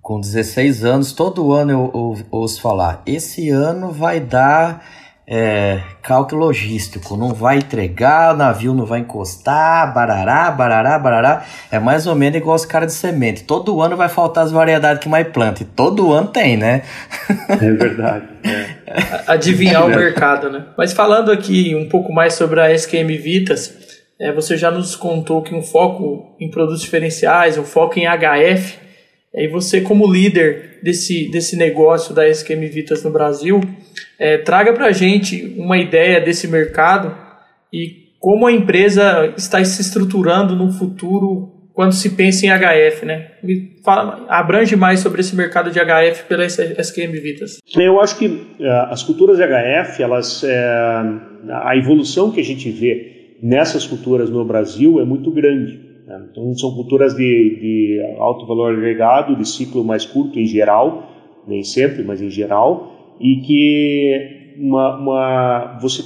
com 0.00 0.20
16 0.20 0.84
anos, 0.84 1.12
todo 1.12 1.52
ano 1.52 1.70
eu, 1.70 1.90
eu 1.94 2.26
ouço 2.30 2.60
falar, 2.60 3.02
esse 3.06 3.50
ano 3.50 3.90
vai 3.90 4.18
dar 4.18 4.84
é, 5.26 5.80
cálculo 6.02 6.46
logístico, 6.46 7.16
não 7.16 7.32
vai 7.32 7.58
entregar, 7.58 8.34
o 8.34 8.36
navio 8.36 8.74
não 8.74 8.84
vai 8.84 9.00
encostar, 9.00 9.92
barará, 9.94 10.50
barará, 10.50 10.98
barará. 10.98 11.44
É 11.70 11.78
mais 11.78 12.06
ou 12.06 12.14
menos 12.14 12.38
igual 12.38 12.56
os 12.56 12.66
caras 12.66 12.92
de 12.92 12.98
semente. 12.98 13.44
Todo 13.44 13.80
ano 13.80 13.96
vai 13.96 14.08
faltar 14.08 14.44
as 14.44 14.52
variedades 14.52 15.02
que 15.02 15.08
mais 15.08 15.28
planta. 15.28 15.62
E 15.62 15.66
todo 15.66 16.12
ano 16.12 16.28
tem, 16.28 16.56
né? 16.56 16.82
É 17.48 17.70
verdade. 17.70 18.26
É. 18.44 18.66
Adivinhar 19.28 19.82
é. 19.82 19.84
o 19.84 19.88
mercado, 19.88 20.50
né? 20.50 20.66
Mas 20.76 20.92
falando 20.92 21.30
aqui 21.30 21.74
um 21.74 21.88
pouco 21.88 22.12
mais 22.12 22.34
sobre 22.34 22.60
a 22.60 22.72
SQM 22.72 23.16
Vitas, 23.16 23.72
é, 24.20 24.32
você 24.32 24.56
já 24.56 24.70
nos 24.70 24.96
contou 24.96 25.42
que 25.42 25.54
um 25.54 25.62
foco 25.62 26.36
em 26.40 26.50
produtos 26.50 26.82
diferenciais, 26.82 27.56
um 27.56 27.64
foco 27.64 27.98
em 27.98 28.04
HF, 28.06 28.81
e 29.34 29.48
você 29.48 29.80
como 29.80 30.10
líder 30.10 30.80
desse, 30.82 31.30
desse 31.30 31.56
negócio 31.56 32.14
da 32.14 32.28
SQM 32.28 32.68
Vitas 32.68 33.02
no 33.02 33.10
Brasil, 33.10 33.60
é, 34.18 34.38
traga 34.38 34.72
para 34.72 34.86
a 34.86 34.92
gente 34.92 35.54
uma 35.56 35.78
ideia 35.78 36.20
desse 36.20 36.46
mercado 36.46 37.16
e 37.72 38.02
como 38.18 38.46
a 38.46 38.52
empresa 38.52 39.32
está 39.36 39.64
se 39.64 39.80
estruturando 39.80 40.54
no 40.54 40.70
futuro 40.70 41.50
quando 41.72 41.92
se 41.92 42.10
pensa 42.10 42.46
em 42.46 42.50
HF, 42.50 43.06
né? 43.06 43.32
Me 43.42 43.76
fala, 43.82 44.26
abrange 44.28 44.76
mais 44.76 45.00
sobre 45.00 45.22
esse 45.22 45.34
mercado 45.34 45.70
de 45.70 45.80
HF 45.80 46.24
pela 46.28 46.44
SQM 46.44 47.12
Vitas. 47.12 47.58
Eu 47.74 48.00
acho 48.00 48.18
que 48.18 48.26
uh, 48.26 48.90
as 48.90 49.02
culturas 49.02 49.38
de 49.38 49.44
HF, 49.44 50.02
elas, 50.02 50.44
é, 50.44 50.54
a 51.50 51.76
evolução 51.76 52.30
que 52.30 52.40
a 52.40 52.44
gente 52.44 52.70
vê 52.70 53.36
nessas 53.42 53.86
culturas 53.86 54.30
no 54.30 54.44
Brasil 54.44 55.00
é 55.00 55.04
muito 55.04 55.30
grande. 55.30 55.91
Então 56.30 56.54
são 56.54 56.74
culturas 56.74 57.14
de, 57.14 57.58
de 57.60 58.16
alto 58.18 58.46
valor 58.46 58.72
agregado, 58.72 59.36
de 59.36 59.48
ciclo 59.48 59.84
mais 59.84 60.04
curto 60.04 60.38
em 60.38 60.46
geral, 60.46 61.08
nem 61.46 61.62
sempre, 61.62 62.02
mas 62.02 62.20
em 62.20 62.30
geral, 62.30 63.16
e 63.20 63.36
que 63.36 64.54
uma, 64.58 64.98
uma, 64.98 65.78
você, 65.80 66.02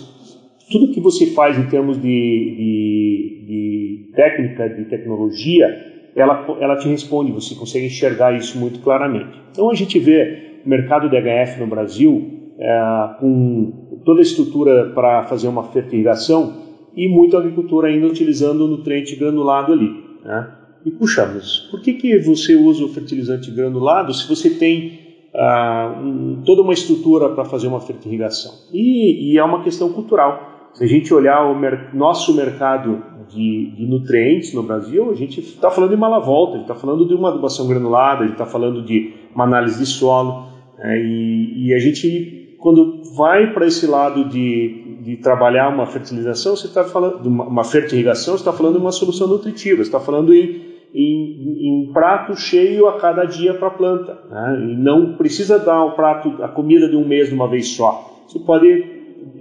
tudo 0.70 0.92
que 0.92 1.00
você 1.00 1.26
faz 1.26 1.58
em 1.58 1.68
termos 1.68 2.00
de, 2.00 2.08
de, 2.08 3.44
de 3.46 4.12
técnica, 4.14 4.68
de 4.68 4.84
tecnologia, 4.84 5.66
ela, 6.14 6.46
ela 6.60 6.76
te 6.76 6.88
responde, 6.88 7.32
você 7.32 7.54
consegue 7.54 7.86
enxergar 7.86 8.36
isso 8.36 8.58
muito 8.58 8.80
claramente. 8.80 9.38
Então 9.50 9.70
a 9.70 9.74
gente 9.74 9.98
vê 9.98 10.60
o 10.64 10.68
mercado 10.68 11.10
de 11.10 11.16
HF 11.16 11.60
no 11.60 11.66
Brasil 11.66 12.54
é, 12.58 13.10
com 13.20 14.00
toda 14.04 14.20
a 14.20 14.22
estrutura 14.22 14.92
para 14.94 15.24
fazer 15.24 15.48
uma 15.48 15.64
fertilização 15.64 16.65
e 16.96 17.08
muita 17.08 17.38
agricultura 17.38 17.88
ainda 17.88 18.06
utilizando 18.06 18.66
nutriente 18.66 19.14
granulado 19.16 19.72
ali. 19.72 19.90
Né? 20.24 20.50
E 20.84 20.90
puxa, 20.90 21.30
mas 21.32 21.58
por 21.70 21.80
que, 21.80 21.94
que 21.94 22.18
você 22.18 22.56
usa 22.56 22.84
o 22.84 22.88
fertilizante 22.88 23.50
granulado 23.50 24.14
se 24.14 24.26
você 24.28 24.50
tem 24.50 25.06
ah, 25.38 25.94
um, 26.02 26.42
toda 26.46 26.62
uma 26.62 26.72
estrutura 26.72 27.28
para 27.28 27.44
fazer 27.44 27.66
uma 27.66 27.80
fertirrigação. 27.80 28.52
E, 28.72 29.32
e, 29.32 29.38
é 29.38 29.44
uma 29.44 29.62
questão 29.62 29.92
cultural. 29.92 30.70
Se 30.72 30.82
a 30.82 30.86
gente 30.86 31.12
olhar 31.12 31.44
o 31.44 31.54
mer 31.54 31.94
nosso 31.94 32.34
mercado 32.34 33.02
de, 33.28 33.70
de, 33.76 33.86
nutrientes 33.86 34.54
no 34.54 34.62
Brasil, 34.62 35.10
a 35.10 35.14
gente 35.14 35.40
está 35.40 35.70
falando 35.70 35.90
de 35.90 35.96
mala 35.96 36.18
volta, 36.20 36.52
a 36.52 36.56
gente 36.56 36.70
está 36.70 36.74
falando 36.74 37.06
de 37.06 37.14
uma 37.14 37.28
adubação 37.28 37.68
granulada, 37.68 38.20
a 38.20 38.22
gente 38.22 38.32
está 38.32 38.46
falando 38.46 38.82
de 38.82 39.12
uma 39.34 39.44
análise 39.44 39.78
de 39.78 39.86
solo. 39.86 40.46
Né, 40.78 41.02
e, 41.02 41.66
e, 41.66 41.74
a 41.74 41.78
gente, 41.78 42.45
quando 42.66 43.14
vai 43.14 43.52
para 43.54 43.64
esse 43.64 43.86
lado 43.86 44.28
de, 44.28 44.98
de 45.00 45.16
trabalhar 45.18 45.68
uma 45.68 45.86
fertilização, 45.86 46.56
você 46.56 46.66
está 46.66 46.82
falando 46.82 47.24
uma, 47.24 47.44
uma 47.44 47.62
fertirrigação, 47.62 48.34
você 48.34 48.40
está 48.40 48.52
falando 48.52 48.74
de 48.74 48.80
uma 48.80 48.90
solução 48.90 49.28
nutritiva, 49.28 49.76
você 49.76 49.82
está 49.82 50.00
falando 50.00 50.34
em 50.34 50.74
em, 50.92 51.84
em 51.88 51.92
prato 51.92 52.34
cheio 52.34 52.88
a 52.88 52.98
cada 52.98 53.24
dia 53.24 53.54
para 53.54 53.68
a 53.68 53.70
planta. 53.70 54.18
Né? 54.28 54.70
E 54.70 54.76
não 54.76 55.14
precisa 55.14 55.60
dar 55.60 55.84
o 55.84 55.92
prato, 55.92 56.42
a 56.42 56.48
comida 56.48 56.88
de 56.88 56.96
um 56.96 57.06
mês 57.06 57.28
de 57.28 57.34
uma 57.34 57.48
vez 57.48 57.68
só. 57.68 58.24
Você 58.26 58.40
pode 58.40 58.66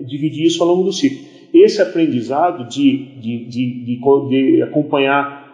dividir 0.06 0.46
isso 0.46 0.62
ao 0.62 0.70
longo 0.70 0.84
do 0.84 0.94
ciclo. 0.94 1.26
Esse 1.52 1.82
aprendizado 1.82 2.68
de, 2.68 3.06
de, 3.20 3.46
de, 3.48 4.62
acompanhar 4.62 5.45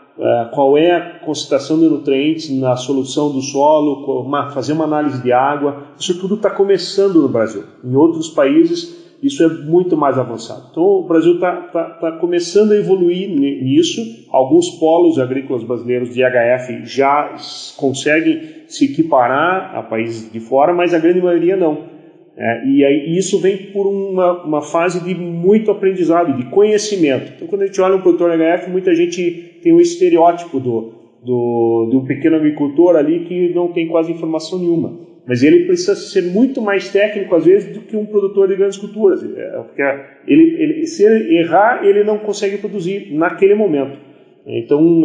qual 0.54 0.78
é 0.78 0.92
a 0.92 1.20
concentração 1.20 1.80
de 1.80 1.86
nutrientes 1.86 2.50
na 2.50 2.76
solução 2.76 3.32
do 3.32 3.42
solo, 3.42 4.30
fazer 4.54 4.74
uma 4.74 4.84
análise 4.84 5.22
de 5.22 5.32
água, 5.32 5.84
isso 5.98 6.20
tudo 6.20 6.36
está 6.36 6.50
começando 6.50 7.22
no 7.22 7.28
Brasil. 7.28 7.64
Em 7.84 7.96
outros 7.96 8.30
países 8.30 9.02
isso 9.22 9.44
é 9.44 9.48
muito 9.48 9.96
mais 9.96 10.18
avançado. 10.18 10.70
Então, 10.72 10.84
o 10.84 11.04
Brasil 11.04 11.36
está 11.36 11.56
tá, 11.56 11.84
tá 11.84 12.12
começando 12.14 12.72
a 12.72 12.76
evoluir 12.76 13.30
nisso. 13.30 14.02
Alguns 14.32 14.72
polos 14.80 15.20
agrícolas 15.20 15.64
brasileiros 15.64 16.12
de 16.12 16.22
HF 16.24 16.86
já 16.86 17.36
conseguem 17.78 18.42
se 18.68 18.86
equiparar 18.86 19.76
a 19.76 19.84
países 19.84 20.32
de 20.32 20.40
fora, 20.40 20.74
mas 20.74 20.94
a 20.94 21.00
grande 21.00 21.22
maioria 21.22 21.56
não. 21.56 21.92
É, 22.36 22.66
e 22.66 22.84
aí, 22.84 23.16
isso 23.16 23.40
vem 23.40 23.58
por 23.72 23.86
uma, 23.86 24.44
uma, 24.44 24.62
fase 24.62 25.04
de 25.04 25.14
muito 25.14 25.70
aprendizado, 25.70 26.36
de 26.36 26.46
conhecimento. 26.50 27.34
Então, 27.36 27.48
quando 27.48 27.62
a 27.62 27.66
gente 27.68 27.80
olha 27.80 27.98
um 27.98 28.02
produtor 28.02 28.32
de 28.32 28.38
HF, 28.38 28.72
muita 28.72 28.96
gente 28.96 29.51
tem 29.62 29.74
o 29.74 29.82
estereótipo 29.82 30.60
do, 30.60 30.94
do, 31.24 31.90
do 31.92 32.02
pequeno 32.06 32.36
agricultor 32.36 32.96
ali 32.96 33.26
que 33.26 33.54
não 33.54 33.70
tem 33.70 33.88
quase 33.88 34.12
informação 34.12 34.60
nenhuma. 34.60 35.00
Mas 35.28 35.44
ele 35.44 35.66
precisa 35.66 35.96
ser 35.96 36.24
muito 36.24 36.62
mais 36.62 36.90
técnico 36.90 37.36
às 37.36 37.46
vezes 37.46 37.74
do 37.74 37.82
que 37.82 37.96
um 37.96 38.06
produtor 38.06 38.48
de 38.48 38.56
grandes 38.56 38.78
culturas, 38.78 39.24
é, 39.24 39.60
porque 39.60 39.82
ele, 40.28 40.56
ele, 40.62 40.86
se 40.88 41.04
ele 41.04 41.38
errar 41.38 41.86
ele 41.86 42.04
não 42.04 42.18
consegue 42.18 42.58
produzir 42.58 43.14
naquele 43.14 43.54
momento. 43.54 43.98
Então, 44.46 45.04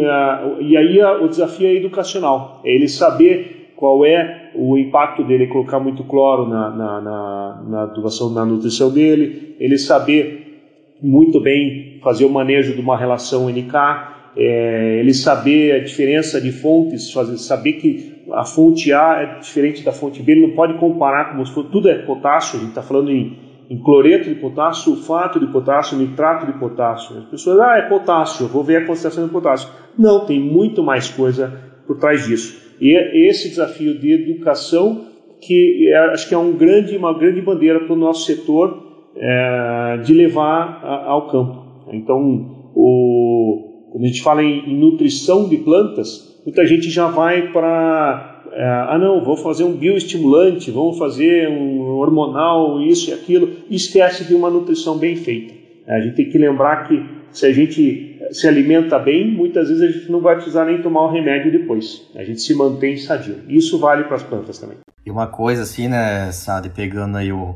e 0.59 0.75
aí 0.75 0.99
o 1.21 1.27
desafio 1.27 1.67
é 1.67 1.75
educacional, 1.75 2.61
é 2.65 2.73
ele 2.73 2.87
saber 2.87 3.57
qual 3.75 4.03
é 4.03 4.49
o 4.55 4.75
impacto 4.77 5.23
dele 5.23 5.45
colocar 5.45 5.79
muito 5.79 6.03
cloro 6.03 6.47
na, 6.47 6.71
na, 6.71 7.01
na, 7.01 7.63
na, 7.69 7.85
doação, 7.85 8.31
na 8.33 8.43
nutrição 8.43 8.91
dele, 8.91 9.55
ele 9.59 9.77
saber 9.77 10.95
muito 11.01 11.39
bem 11.39 11.99
fazer 12.01 12.25
o 12.25 12.29
manejo 12.29 12.73
de 12.73 12.81
uma 12.81 12.97
relação 12.97 13.47
NK, 13.47 14.16
é, 14.37 14.99
ele 14.99 15.13
saber 15.15 15.73
a 15.73 15.79
diferença 15.83 16.39
de 16.39 16.51
fontes, 16.51 17.11
fazer, 17.11 17.37
saber 17.37 17.73
que 17.73 18.23
a 18.31 18.45
fonte 18.45 18.93
A 18.93 19.21
é 19.21 19.39
diferente 19.39 19.83
da 19.83 19.91
fonte 19.91 20.21
B, 20.21 20.33
ele 20.33 20.47
não 20.47 20.55
pode 20.55 20.77
comparar 20.77 21.31
como 21.31 21.43
se 21.43 21.51
for, 21.53 21.63
tudo 21.65 21.89
é 21.89 21.95
potássio, 21.95 22.57
a 22.57 22.59
gente 22.59 22.69
está 22.69 22.83
falando 22.83 23.09
em, 23.09 23.35
em, 23.67 23.81
cloreto 23.81 24.29
de 24.29 24.35
potássio, 24.35 24.95
sulfato 24.95 25.39
de 25.39 25.47
potássio, 25.47 25.97
nitrato 25.97 26.45
de 26.45 26.53
potássio. 26.59 27.17
As 27.17 27.25
pessoas, 27.25 27.59
ah, 27.59 27.77
é 27.77 27.89
potássio, 27.89 28.47
vou 28.47 28.63
ver 28.63 28.77
a 28.77 28.85
concentração 28.85 29.25
de 29.25 29.31
potássio. 29.31 29.69
Não, 29.97 30.23
tem 30.25 30.39
muito 30.39 30.83
mais 30.83 31.09
coisa 31.09 31.59
por 31.87 31.97
trás 31.97 32.27
disso. 32.27 32.75
E 32.79 32.95
é 32.95 33.27
esse 33.27 33.49
desafio 33.49 33.97
de 33.97 34.11
educação 34.11 35.07
que 35.41 35.89
é, 35.91 35.97
acho 36.11 36.27
que 36.27 36.35
é 36.35 36.37
um 36.37 36.55
grande, 36.55 36.95
uma 36.95 37.17
grande 37.17 37.41
bandeira 37.41 37.79
para 37.79 37.93
o 37.93 37.97
nosso 37.97 38.25
setor 38.25 38.85
é, 39.15 39.97
de 40.03 40.13
levar 40.13 40.79
a, 40.83 41.05
ao 41.05 41.27
campo. 41.27 41.65
Então, 41.91 42.71
o, 42.75 43.76
quando 43.97 44.05
a 44.05 44.07
gente 44.09 44.21
fala 44.21 44.43
em, 44.43 44.59
em 44.69 44.77
nutrição 44.77 45.49
de 45.49 45.57
plantas, 45.57 46.39
muita 46.45 46.67
gente 46.67 46.87
já 46.87 47.07
vai 47.07 47.51
para 47.51 48.43
é, 48.53 48.63
ah 48.63 48.97
não, 48.99 49.23
vou 49.23 49.35
fazer 49.35 49.63
um 49.63 49.75
bioestimulante, 49.75 50.69
vamos 50.69 50.99
fazer 50.99 51.49
um 51.49 51.79
hormonal, 51.97 52.79
isso 52.79 53.09
e 53.09 53.13
aquilo, 53.13 53.49
e 53.67 53.75
esquece 53.75 54.23
de 54.23 54.35
uma 54.35 54.51
nutrição 54.51 54.99
bem 54.99 55.15
feita. 55.15 55.55
É, 55.87 55.95
a 55.95 55.99
gente 55.99 56.15
tem 56.15 56.29
que 56.29 56.37
lembrar 56.37 56.87
que 56.87 57.03
se 57.31 57.47
a 57.47 57.51
gente 57.51 58.19
se 58.31 58.47
alimenta 58.47 58.99
bem, 58.99 59.31
muitas 59.31 59.67
vezes 59.67 59.83
a 59.83 59.91
gente 59.91 60.11
não 60.11 60.21
vai 60.21 60.35
precisar 60.35 60.65
nem 60.65 60.79
tomar 60.79 61.05
o 61.05 61.11
remédio 61.11 61.51
depois. 61.51 62.07
A 62.15 62.23
gente 62.23 62.39
se 62.39 62.53
mantém 62.53 62.97
sadio. 62.97 63.37
Isso 63.49 63.79
vale 63.79 64.03
para 64.03 64.17
as 64.17 64.23
plantas 64.23 64.59
também. 64.59 64.77
E 65.03 65.09
uma 65.09 65.25
coisa 65.25 65.63
assim, 65.63 65.87
né, 65.87 66.31
Sade, 66.31 66.69
pegando 66.69 67.17
aí 67.17 67.31
o, 67.31 67.55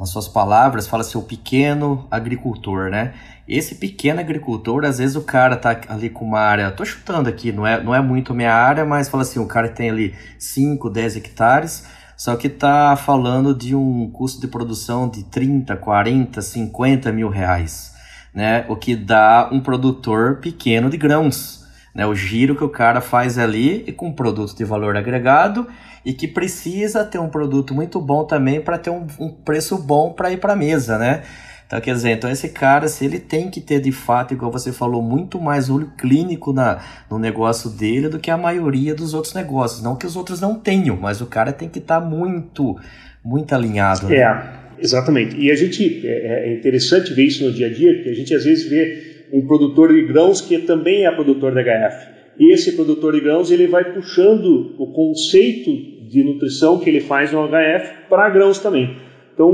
nas 0.00 0.08
suas 0.08 0.26
palavras, 0.26 0.86
fala 0.86 1.02
assim, 1.02 1.18
o 1.18 1.22
pequeno 1.22 2.06
agricultor, 2.10 2.90
né? 2.90 3.12
Esse 3.46 3.74
pequeno 3.74 4.18
agricultor, 4.18 4.86
às 4.86 4.96
vezes 4.96 5.14
o 5.14 5.20
cara 5.20 5.56
tá 5.56 5.78
ali 5.88 6.08
com 6.08 6.24
uma 6.24 6.40
área, 6.40 6.70
tô 6.70 6.86
chutando 6.86 7.28
aqui, 7.28 7.52
não 7.52 7.66
é, 7.66 7.82
não 7.82 7.94
é 7.94 8.00
muito 8.00 8.32
minha 8.32 8.54
área, 8.54 8.82
mas 8.86 9.10
fala 9.10 9.22
assim, 9.22 9.38
o 9.38 9.46
cara 9.46 9.68
tem 9.68 9.90
ali 9.90 10.14
5, 10.38 10.88
10 10.88 11.16
hectares, 11.16 11.86
só 12.16 12.34
que 12.34 12.48
tá 12.48 12.96
falando 12.96 13.54
de 13.54 13.74
um 13.74 14.10
custo 14.10 14.40
de 14.40 14.48
produção 14.48 15.06
de 15.06 15.22
30, 15.24 15.76
40, 15.76 16.40
50 16.40 17.12
mil 17.12 17.28
reais, 17.28 17.92
né? 18.32 18.64
O 18.70 18.76
que 18.76 18.96
dá 18.96 19.50
um 19.52 19.60
produtor 19.60 20.36
pequeno 20.36 20.88
de 20.88 20.96
grãos, 20.96 21.59
né? 21.94 22.06
O 22.06 22.14
giro 22.14 22.56
que 22.56 22.64
o 22.64 22.68
cara 22.68 23.00
faz 23.00 23.38
ali 23.38 23.84
e 23.86 23.92
com 23.92 24.08
um 24.08 24.12
produto 24.12 24.56
de 24.56 24.64
valor 24.64 24.96
agregado 24.96 25.66
e 26.04 26.12
que 26.12 26.26
precisa 26.26 27.04
ter 27.04 27.18
um 27.18 27.28
produto 27.28 27.74
muito 27.74 28.00
bom 28.00 28.24
também 28.24 28.60
para 28.60 28.78
ter 28.78 28.90
um, 28.90 29.06
um, 29.18 29.30
preço 29.30 29.76
bom 29.76 30.12
para 30.12 30.32
ir 30.32 30.38
para 30.38 30.54
a 30.54 30.56
mesa, 30.56 30.98
né? 30.98 31.22
Então, 31.66 31.80
quer 31.80 31.94
dizer, 31.94 32.10
então 32.10 32.28
esse 32.28 32.48
cara, 32.48 32.88
se 32.88 33.04
ele 33.04 33.20
tem 33.20 33.48
que 33.48 33.60
ter 33.60 33.80
de 33.80 33.92
fato, 33.92 34.34
igual 34.34 34.50
você 34.50 34.72
falou, 34.72 35.00
muito 35.00 35.40
mais 35.40 35.70
olho 35.70 35.92
clínico 35.96 36.52
na, 36.52 36.80
no 37.08 37.16
negócio 37.16 37.70
dele 37.70 38.08
do 38.08 38.18
que 38.18 38.28
a 38.28 38.36
maioria 38.36 38.92
dos 38.92 39.14
outros 39.14 39.34
negócios. 39.34 39.80
Não 39.80 39.94
que 39.94 40.04
os 40.04 40.16
outros 40.16 40.40
não 40.40 40.56
tenham, 40.56 40.96
mas 40.96 41.20
o 41.20 41.26
cara 41.26 41.52
tem 41.52 41.68
que 41.68 41.78
estar 41.78 42.00
tá 42.00 42.04
muito, 42.04 42.76
muito 43.24 43.54
alinhado. 43.54 44.08
Né? 44.08 44.16
É, 44.16 44.42
exatamente. 44.80 45.36
E 45.36 45.48
a 45.48 45.54
gente, 45.54 46.04
é, 46.04 46.48
é 46.48 46.54
interessante 46.54 47.14
ver 47.14 47.26
isso 47.26 47.44
no 47.44 47.52
dia 47.52 47.68
a 47.68 47.72
dia, 47.72 47.94
porque 47.94 48.08
a 48.08 48.14
gente 48.14 48.34
às 48.34 48.42
vezes 48.42 48.68
vê 48.68 49.09
um 49.32 49.46
produtor 49.46 49.92
de 49.92 50.02
grãos 50.02 50.40
que 50.40 50.58
também 50.58 51.06
é 51.06 51.10
produtor 51.10 51.54
da 51.54 51.62
HF. 51.62 52.08
E 52.38 52.52
esse 52.52 52.74
produtor 52.74 53.12
de 53.12 53.20
grãos 53.20 53.50
ele 53.50 53.66
vai 53.66 53.92
puxando 53.92 54.74
o 54.78 54.86
conceito 54.92 55.70
de 56.08 56.24
nutrição 56.24 56.78
que 56.78 56.88
ele 56.88 57.00
faz 57.00 57.32
no 57.32 57.46
HF 57.46 58.08
para 58.08 58.30
grãos 58.30 58.58
também. 58.58 58.96
Então, 59.34 59.52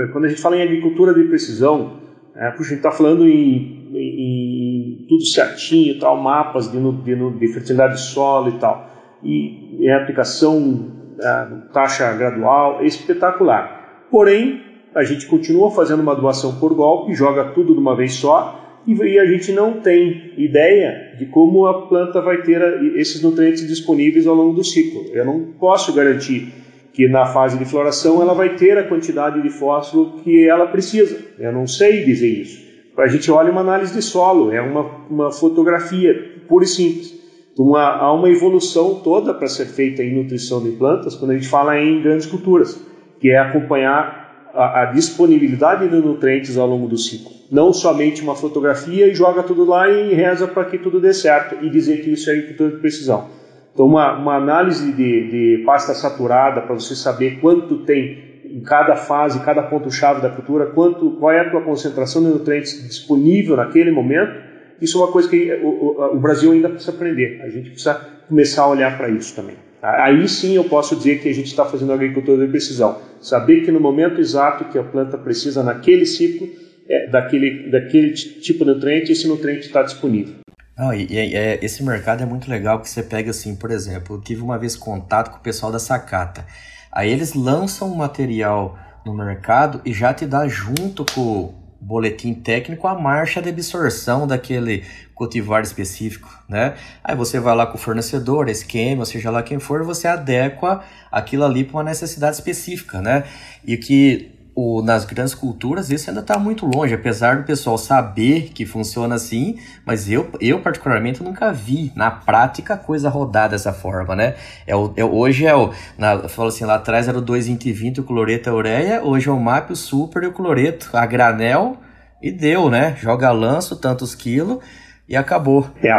é, 0.00 0.06
quando 0.12 0.26
a 0.26 0.28
gente 0.28 0.40
fala 0.40 0.56
em 0.56 0.62
agricultura 0.62 1.12
de 1.12 1.24
precisão, 1.24 2.00
é, 2.34 2.50
puxa, 2.50 2.70
a 2.70 2.76
gente 2.76 2.76
está 2.78 2.90
falando 2.90 3.26
em, 3.26 3.90
em, 3.92 5.02
em, 5.02 5.06
tudo 5.08 5.24
certinho, 5.24 5.98
tal, 5.98 6.20
mapas 6.20 6.70
de, 6.70 6.78
de, 6.78 7.38
de, 7.38 7.48
fertilidade 7.48 7.94
de 7.94 8.00
solo 8.00 8.50
e 8.50 8.58
tal, 8.58 8.90
e, 9.22 9.78
e 9.80 9.90
aplicação 9.90 10.92
é, 11.18 11.46
taxa 11.72 12.12
gradual, 12.12 12.80
é 12.82 12.86
espetacular. 12.86 14.06
Porém, 14.10 14.62
a 14.94 15.04
gente 15.04 15.26
continua 15.26 15.70
fazendo 15.70 16.00
uma 16.00 16.14
doação 16.14 16.58
por 16.58 16.74
golpe, 16.74 17.14
joga 17.14 17.52
tudo 17.52 17.74
de 17.74 17.80
uma 17.80 17.96
vez 17.96 18.14
só, 18.14 18.65
e 18.86 19.18
a 19.18 19.26
gente 19.26 19.52
não 19.52 19.80
tem 19.80 20.32
ideia 20.36 21.16
de 21.18 21.26
como 21.26 21.66
a 21.66 21.88
planta 21.88 22.20
vai 22.20 22.42
ter 22.42 22.60
esses 22.96 23.20
nutrientes 23.22 23.66
disponíveis 23.66 24.26
ao 24.26 24.34
longo 24.34 24.54
do 24.54 24.64
ciclo. 24.64 25.04
Eu 25.12 25.24
não 25.24 25.52
posso 25.58 25.92
garantir 25.92 26.52
que 26.92 27.08
na 27.08 27.26
fase 27.26 27.58
de 27.58 27.64
floração 27.64 28.22
ela 28.22 28.32
vai 28.32 28.54
ter 28.54 28.78
a 28.78 28.84
quantidade 28.84 29.42
de 29.42 29.50
fósforo 29.50 30.22
que 30.22 30.48
ela 30.48 30.66
precisa. 30.68 31.18
Eu 31.38 31.52
não 31.52 31.66
sei 31.66 32.04
dizer 32.04 32.28
isso. 32.28 32.64
A 32.96 33.08
gente 33.08 33.30
olha 33.30 33.52
uma 33.52 33.60
análise 33.60 33.92
de 33.92 34.00
solo, 34.00 34.50
é 34.52 34.60
uma, 34.60 34.82
uma 35.10 35.30
fotografia 35.30 36.14
pura 36.48 36.64
e 36.64 36.68
simples. 36.68 37.14
Então, 37.52 37.74
há, 37.74 37.96
há 37.98 38.12
uma 38.12 38.30
evolução 38.30 39.00
toda 39.02 39.34
para 39.34 39.48
ser 39.48 39.66
feita 39.66 40.02
em 40.02 40.14
nutrição 40.14 40.62
de 40.62 40.70
plantas 40.70 41.14
quando 41.14 41.32
a 41.32 41.34
gente 41.34 41.48
fala 41.48 41.78
em 41.78 42.02
grandes 42.02 42.26
culturas, 42.26 42.80
que 43.20 43.30
é 43.30 43.38
acompanhar 43.38 44.25
a, 44.56 44.84
disponibilidade 44.86 45.88
de 45.88 45.96
nutrientes 45.96 46.56
ao 46.56 46.66
longo 46.66 46.88
do 46.88 46.96
ciclo. 46.96 47.32
Não 47.50 47.72
somente 47.72 48.22
uma 48.22 48.34
fotografia 48.34 49.06
e 49.06 49.14
joga 49.14 49.42
tudo 49.42 49.64
lá 49.64 49.88
e 49.88 50.14
reza 50.14 50.46
para 50.48 50.64
que 50.64 50.78
tudo 50.78 51.00
dê 51.00 51.12
certo 51.12 51.64
e 51.64 51.70
dizer 51.70 52.02
que 52.02 52.10
isso 52.10 52.28
é 52.30 52.32
agricultura 52.32 52.70
de 52.70 52.76
precisão. 52.78 53.28
Então, 53.72 53.86
uma, 53.86 54.16
uma 54.16 54.36
análise 54.36 54.92
de, 54.92 55.28
de 55.28 55.62
pasta 55.64 55.92
saturada 55.94 56.62
para 56.62 56.74
você 56.74 56.96
saber 56.96 57.40
quanto 57.40 57.78
tem 57.78 58.24
em 58.44 58.60
cada 58.60 58.96
fase, 58.96 59.44
cada 59.44 59.62
ponto-chave 59.62 60.22
da 60.22 60.30
cultura, 60.30 60.66
quanto, 60.66 61.10
qual 61.12 61.32
é 61.32 61.40
a 61.40 61.50
tua 61.50 61.60
concentração 61.60 62.22
de 62.22 62.28
nutrientes 62.28 62.82
disponível 62.86 63.56
naquele 63.56 63.90
momento, 63.90 64.46
isso 64.80 64.98
é 64.98 65.04
uma 65.04 65.12
coisa 65.12 65.28
que 65.28 65.52
o, 65.62 65.66
o, 65.66 66.16
o 66.16 66.20
Brasil 66.20 66.52
ainda 66.52 66.68
precisa 66.68 66.92
aprender. 66.92 67.40
A 67.42 67.48
gente 67.50 67.70
precisa 67.70 67.94
começar 68.28 68.62
a 68.62 68.68
olhar 68.68 68.96
para 68.96 69.08
isso 69.08 69.34
também. 69.34 69.56
Aí 69.82 70.28
sim 70.28 70.54
eu 70.54 70.64
posso 70.64 70.96
dizer 70.96 71.20
que 71.20 71.28
a 71.28 71.34
gente 71.34 71.46
está 71.46 71.64
fazendo 71.64 71.92
agricultura 71.92 72.44
de 72.44 72.50
precisão. 72.50 72.98
Saber 73.20 73.64
que 73.64 73.70
no 73.70 73.80
momento 73.80 74.20
exato 74.20 74.64
que 74.66 74.78
a 74.78 74.82
planta 74.82 75.16
precisa 75.18 75.62
naquele 75.62 76.06
ciclo, 76.06 76.48
é, 76.88 77.08
daquele, 77.08 77.70
daquele 77.70 78.12
tipo 78.12 78.64
de 78.64 78.72
nutriente, 78.72 79.12
esse 79.12 79.26
nutriente 79.28 79.66
está 79.66 79.82
disponível. 79.82 80.36
Não, 80.76 80.92
e, 80.92 81.06
e 81.10 81.34
é, 81.34 81.58
esse 81.62 81.82
mercado 81.82 82.22
é 82.22 82.26
muito 82.26 82.50
legal 82.50 82.80
que 82.80 82.88
você 82.88 83.02
pega 83.02 83.30
assim, 83.30 83.56
por 83.56 83.70
exemplo, 83.70 84.16
eu 84.16 84.20
tive 84.20 84.42
uma 84.42 84.58
vez 84.58 84.76
contato 84.76 85.30
com 85.30 85.38
o 85.38 85.42
pessoal 85.42 85.72
da 85.72 85.78
Sacata. 85.78 86.46
Aí 86.92 87.10
eles 87.10 87.34
lançam 87.34 87.92
um 87.92 87.96
material 87.96 88.78
no 89.04 89.14
mercado 89.14 89.80
e 89.84 89.92
já 89.92 90.12
te 90.12 90.26
dá 90.26 90.46
junto 90.48 91.04
com 91.14 91.54
boletim 91.86 92.34
técnico 92.34 92.88
a 92.88 92.98
marcha 92.98 93.40
de 93.40 93.48
absorção 93.48 94.26
daquele 94.26 94.84
cultivar 95.14 95.62
específico, 95.62 96.28
né? 96.48 96.74
Aí 97.02 97.14
você 97.14 97.38
vai 97.38 97.54
lá 97.54 97.64
com 97.64 97.76
o 97.76 97.80
fornecedor, 97.80 98.48
esquema, 98.48 99.04
seja 99.04 99.30
lá 99.30 99.40
quem 99.40 99.60
for, 99.60 99.84
você 99.84 100.08
adequa 100.08 100.82
aquilo 101.12 101.44
ali 101.44 101.62
para 101.62 101.76
uma 101.76 101.84
necessidade 101.84 102.34
específica, 102.34 103.00
né? 103.00 103.22
E 103.64 103.76
que 103.76 104.35
o, 104.56 104.80
nas 104.80 105.04
grandes 105.04 105.34
culturas 105.34 105.90
isso 105.90 106.08
ainda 106.08 106.22
está 106.22 106.38
muito 106.38 106.64
longe, 106.64 106.94
apesar 106.94 107.36
do 107.36 107.44
pessoal 107.44 107.76
saber 107.76 108.52
que 108.54 108.64
funciona 108.64 109.14
assim, 109.14 109.58
mas 109.84 110.10
eu, 110.10 110.30
eu 110.40 110.60
particularmente 110.60 111.22
nunca 111.22 111.52
vi 111.52 111.92
na 111.94 112.10
prática 112.10 112.74
coisa 112.74 113.10
rodar 113.10 113.50
dessa 113.50 113.70
forma, 113.70 114.16
né? 114.16 114.34
É 114.66 114.74
o, 114.74 114.94
é, 114.96 115.04
hoje 115.04 115.44
é 115.44 115.54
o, 115.54 115.72
na, 115.98 116.26
falo 116.26 116.48
assim, 116.48 116.64
lá 116.64 116.76
atrás 116.76 117.06
era 117.06 117.18
o 117.18 117.20
220 117.20 118.00
o 118.00 118.04
cloreto 118.04 118.48
a 118.48 118.54
ureia, 118.54 119.02
hoje 119.04 119.28
é 119.28 119.32
o 119.32 119.38
MAP, 119.38 119.72
o 119.72 119.76
super 119.76 120.22
e 120.22 120.26
o 120.26 120.32
cloreto 120.32 120.88
a 120.94 121.04
granel 121.04 121.76
e 122.22 122.32
deu, 122.32 122.70
né? 122.70 122.96
Joga 122.98 123.30
lanço, 123.32 123.76
tantos 123.76 124.14
quilos 124.14 124.64
e 125.06 125.14
acabou. 125.14 125.66
É, 125.82 125.92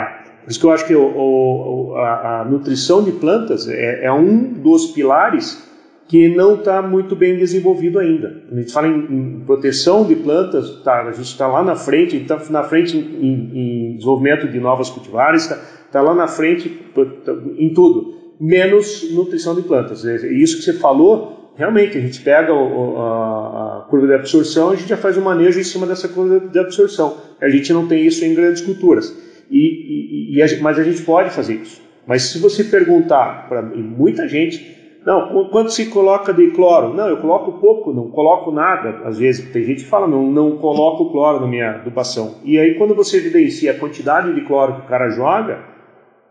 por 0.43 0.49
isso 0.49 0.59
que 0.59 0.65
eu 0.65 0.71
acho 0.71 0.87
que 0.87 0.95
o, 0.95 1.03
o, 1.03 1.95
a, 1.95 2.41
a, 2.41 2.45
nutrição 2.45 3.03
de 3.03 3.11
plantas 3.11 3.67
é, 3.67 4.05
é 4.05 4.11
um 4.11 4.51
dos 4.51 4.87
pilares 4.87 5.63
que 6.07 6.29
não 6.29 6.55
está 6.55 6.81
muito 6.81 7.15
bem 7.15 7.37
desenvolvido 7.37 7.99
ainda. 7.99 8.41
A 8.49 8.55
gente 8.55 8.71
fala 8.71 8.87
em, 8.87 8.99
em 8.99 9.39
proteção 9.45 10.05
de 10.05 10.15
plantas, 10.15 10.81
tá, 10.81 11.03
a 11.03 11.11
gente 11.11 11.25
está 11.25 11.47
lá 11.47 11.61
na 11.61 11.75
frente, 11.75 12.15
está 12.15 12.41
na 12.49 12.63
frente 12.63 12.97
em, 12.97 13.91
em, 13.91 13.95
desenvolvimento 13.95 14.47
de 14.47 14.59
novas 14.59 14.89
cultivares, 14.89 15.43
está 15.43 15.59
tá 15.91 16.01
lá 16.01 16.15
na 16.15 16.27
frente 16.27 16.81
em 17.57 17.73
tudo, 17.73 18.15
menos 18.39 19.11
nutrição 19.11 19.53
de 19.53 19.63
plantas. 19.63 20.05
É, 20.05 20.15
isso 20.31 20.57
que 20.57 20.63
você 20.63 20.73
falou, 20.73 21.51
realmente, 21.57 21.97
a 21.97 22.01
gente 22.01 22.21
pega 22.21 22.53
o, 22.53 22.97
a, 22.97 23.79
a, 23.79 23.87
curva 23.89 24.07
de 24.07 24.13
absorção 24.13 24.71
e 24.71 24.75
a 24.75 24.77
gente 24.77 24.89
já 24.89 24.97
faz 24.97 25.17
o 25.17 25.19
um 25.19 25.23
manejo 25.25 25.59
em 25.59 25.63
cima 25.63 25.85
dessa 25.85 26.07
curva 26.07 26.39
de 26.39 26.57
absorção. 26.57 27.17
A 27.41 27.49
gente 27.49 27.73
não 27.73 27.85
tem 27.85 28.05
isso 28.05 28.23
em 28.23 28.33
grandes 28.33 28.61
culturas, 28.61 29.13
e, 29.51 29.57
e, 29.57 30.37
e 30.37 30.41
a, 30.41 30.47
mas 30.61 30.79
a 30.79 30.83
gente 30.83 31.01
pode 31.01 31.31
fazer 31.31 31.55
isso. 31.55 31.81
Mas 32.05 32.23
se 32.23 32.39
você 32.39 32.63
perguntar 32.63 33.49
para 33.49 33.61
muita 33.61 34.25
gente, 34.29 34.76
Não, 35.07 35.47
quanto 35.49 35.71
se 35.71 35.85
coloca 35.85 36.33
de 36.33 36.51
cloro? 36.51 36.93
Não, 36.93 37.07
eu 37.07 37.15
coloco 37.15 37.53
pouco, 37.61 37.93
não 37.93 38.09
coloco 38.09 38.51
nada. 38.51 39.03
Às 39.05 39.17
vezes 39.17 39.49
tem 39.53 39.63
gente 39.63 39.85
que 39.85 39.89
fala, 39.89 40.05
não, 40.05 40.29
não 40.29 40.57
coloco 40.57 41.09
cloro 41.09 41.39
na 41.39 41.47
minha 41.47 41.75
adubação. 41.75 42.35
E 42.43 42.59
aí 42.59 42.73
quando 42.73 42.93
você 42.93 43.15
evidencia 43.15 43.71
a 43.71 43.79
quantidade 43.79 44.35
de 44.35 44.41
cloro 44.41 44.73
que 44.73 44.81
o 44.81 44.89
cara 44.89 45.09
joga, 45.11 45.59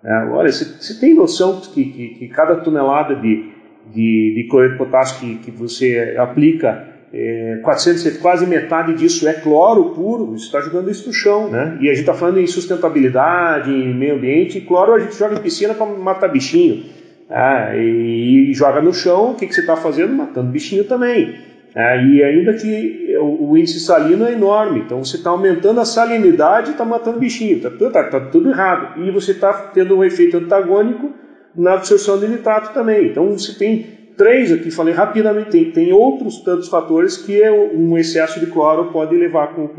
é, 0.05 0.29
olha, 0.31 0.53
você, 0.53 1.01
tem 1.01 1.15
noção 1.15 1.59
que, 1.59 1.87
que, 1.87 2.09
que 2.17 2.29
cada 2.29 2.57
tonelada 2.57 3.17
de, 3.17 3.51
de, 3.95 4.35
de 4.35 4.47
cloreto 4.51 4.73
de 4.73 4.79
potássio 4.79 5.21
que, 5.21 5.37
que 5.37 5.51
você 5.51 6.15
aplica, 6.19 6.87
é, 7.15 7.61
400, 7.65 8.19
quase 8.19 8.47
metade 8.47 8.93
disso 8.93 9.27
é 9.27 9.33
cloro 9.33 9.95
puro, 9.95 10.27
você 10.33 10.45
está 10.45 10.61
jogando 10.61 10.91
isso 10.91 11.07
no 11.07 11.15
chão, 11.15 11.49
né? 11.49 11.79
E 11.81 11.87
a 11.89 11.95
gente 11.95 12.01
está 12.01 12.13
falando 12.13 12.41
em 12.41 12.47
sustentabilidade, 12.47 13.71
em 13.71 13.95
meio 13.95 14.17
ambiente, 14.17 14.59
e 14.59 14.61
cloro 14.61 14.93
a 14.93 14.99
gente 14.99 15.17
joga 15.17 15.37
em 15.37 15.41
piscina 15.41 15.73
para 15.73 15.87
matar 15.87 16.29
bichinho. 16.29 16.85
Ah, 17.29 17.77
e, 17.77 18.51
e, 18.51 18.55
joga 18.55 18.81
no 18.81 18.95
chão, 18.95 19.33
o 19.33 19.35
que, 19.35 19.47
que 19.47 19.55
você 19.55 19.61
está 19.61 19.77
fazendo? 19.77 20.13
Matando 20.13 20.51
bichinho 20.51 20.85
também. 20.85 21.35
Ah, 21.75 21.97
e 21.97 22.23
ainda 22.23 22.55
que 22.55 23.17
o, 23.21 23.51
o, 23.51 23.59
índice 23.59 23.81
salino 23.81 24.25
é 24.25 24.33
enorme, 24.33 24.81
então 24.81 25.05
você 25.05 25.17
está 25.17 25.31
aumentando 25.31 25.81
a 25.81 25.85
salinidade 25.85 26.69
e 26.69 26.73
está 26.73 26.85
matando 26.85 27.19
bichinho, 27.19 27.57
está 27.57 27.71
tá, 27.91 28.05
tá 28.05 28.21
tudo 28.21 28.49
errado. 28.49 29.03
E 29.05 29.11
você 29.11 29.33
está 29.33 29.53
tendo 29.53 29.97
um 29.97 30.05
efeito 30.05 30.37
antagônico 30.37 31.11
na 31.55 31.75
absorção 31.75 32.19
de 32.19 32.29
nitrato 32.29 32.73
também. 32.73 33.09
Então 33.09 33.31
você 33.33 33.53
tem 33.59 33.87
três 34.17 34.53
aqui, 34.53 34.71
falei 34.71 34.95
rapidamente, 34.95 35.51
tem, 35.51 35.71
tem 35.71 35.93
outros 35.93 36.41
tantos 36.41 36.69
fatores 36.69 37.17
que 37.17 37.43
é 37.43 37.51
um 37.51 37.99
excesso 37.99 38.41
de 38.41 38.47
cloro 38.47 38.91
pode 38.93 39.15
levar 39.17 39.49
como 39.49 39.71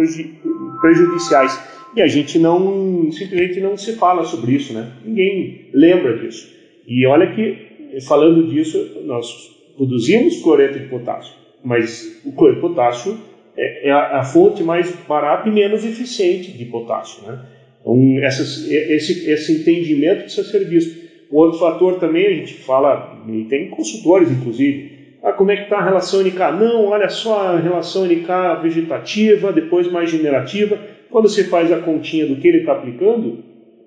prejudiciais. 0.82 1.60
E 1.96 2.02
a 2.02 2.08
gente 2.08 2.38
não, 2.38 3.10
simplesmente 3.12 3.60
não 3.60 3.76
se 3.76 3.94
fala 3.94 4.24
sobre 4.24 4.52
isso, 4.52 4.74
né? 4.74 4.92
Ninguém 5.04 5.70
lembra 5.74 6.18
disso. 6.18 6.57
E 6.88 7.06
olha 7.06 7.36
que, 7.36 8.00
falando 8.08 8.48
disso, 8.48 9.02
nós 9.04 9.28
produzimos 9.76 10.42
cloreto 10.42 10.80
de 10.80 10.86
potássio, 10.86 11.34
mas 11.64 12.22
o 12.26 12.32
cloreto 12.32 12.62
de 12.62 12.68
potássio 12.68 13.20
é, 13.58 13.90
é 13.90 13.92
a, 13.92 14.24
fonte 14.24 14.64
mais 14.64 14.90
barata 15.08 15.50
e 15.50 15.52
menos 15.52 15.84
eficiente 15.84 16.52
de 16.52 16.66
potássio. 16.66 17.28
Né? 17.28 17.40
Então, 17.82 18.24
essas, 18.24 18.70
esse, 18.70 19.30
esse 19.30 19.62
entendimento 19.62 20.22
precisa 20.22 20.48
ser 20.50 20.66
visto. 20.66 21.08
O 21.30 21.38
outro 21.38 21.60
fator 21.60 22.00
também, 22.00 22.26
a 22.26 22.34
gente 22.34 22.54
fala, 22.54 23.22
e 23.28 23.44
tem 23.46 23.70
consultores 23.70 24.32
inclusive, 24.32 24.98
ah, 25.22 25.34
como 25.34 25.52
é 25.52 25.58
que 25.58 25.64
está 25.64 25.80
a 25.80 25.84
relação 25.84 26.24
NK? 26.24 26.40
Não, 26.58 26.86
olha 26.86 27.10
só 27.10 27.48
a 27.48 27.60
relação 27.60 28.06
NK 28.06 28.62
vegetativa, 28.62 29.52
depois 29.52 29.92
mais 29.92 30.10
generativa. 30.10 30.80
Quando 31.10 31.28
você 31.28 31.44
faz 31.44 31.72
a 31.72 31.80
continha 31.80 32.28
do 32.28 32.38
que 32.38 32.48
ele 32.48 32.60
está 32.60 32.74
aplicando, 32.74 33.44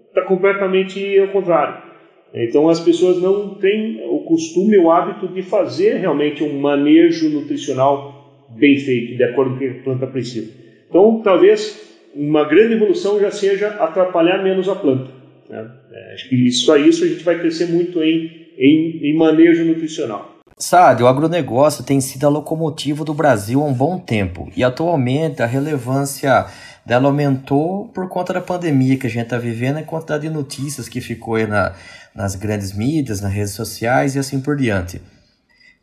está 0.08 0.22
completamente 0.22 1.18
ao 1.18 1.28
contrário. 1.28 1.89
Então 2.32 2.68
as 2.68 2.78
pessoas 2.78 3.20
não 3.20 3.54
têm 3.54 4.02
o 4.08 4.20
costume, 4.20 4.78
o 4.78 4.90
hábito 4.90 5.28
de 5.28 5.42
fazer 5.42 5.96
realmente 5.96 6.42
um 6.44 6.60
manejo 6.60 7.28
nutricional 7.28 8.46
bem 8.50 8.78
feito, 8.78 9.16
de 9.16 9.24
acordo 9.24 9.50
com 9.50 9.56
o 9.56 9.58
que 9.58 9.78
a 9.80 9.82
planta 9.82 10.06
precisa. 10.06 10.52
Então 10.88 11.20
talvez 11.22 11.90
uma 12.14 12.44
grande 12.44 12.74
evolução 12.74 13.20
já 13.20 13.30
seja 13.30 13.68
atrapalhar 13.68 14.42
menos 14.42 14.68
a 14.68 14.74
planta. 14.74 15.10
Né? 15.48 15.70
É, 15.92 16.14
acho 16.14 16.28
que 16.28 16.36
isso 16.46 16.72
a 16.72 16.78
isso 16.78 17.04
a 17.04 17.08
gente 17.08 17.24
vai 17.24 17.38
crescer 17.38 17.66
muito 17.66 18.02
em, 18.02 18.48
em, 18.58 19.10
em 19.10 19.16
manejo 19.16 19.64
nutricional. 19.64 20.36
Sabe, 20.56 21.02
o 21.02 21.06
agronegócio 21.06 21.82
tem 21.82 22.02
sido 22.02 22.26
a 22.26 22.28
locomotiva 22.28 23.02
do 23.02 23.14
Brasil 23.14 23.62
há 23.62 23.64
um 23.64 23.72
bom 23.72 23.98
tempo 23.98 24.52
e 24.54 24.62
atualmente 24.62 25.42
a 25.42 25.46
relevância 25.46 26.46
dela 26.84 27.06
aumentou 27.06 27.88
por 27.88 28.08
conta 28.08 28.32
da 28.32 28.40
pandemia 28.40 28.96
que 28.96 29.06
a 29.06 29.10
gente 29.10 29.24
está 29.24 29.38
vivendo 29.38 29.78
e 29.78 29.82
quantidade 29.82 30.28
de 30.28 30.32
notícias 30.32 30.88
que 30.88 31.00
ficou 31.00 31.34
aí 31.34 31.46
na, 31.46 31.72
nas 32.14 32.34
grandes 32.34 32.72
mídias, 32.72 33.20
nas 33.20 33.32
redes 33.32 33.52
sociais 33.52 34.16
e 34.16 34.18
assim 34.18 34.40
por 34.40 34.56
diante. 34.56 35.00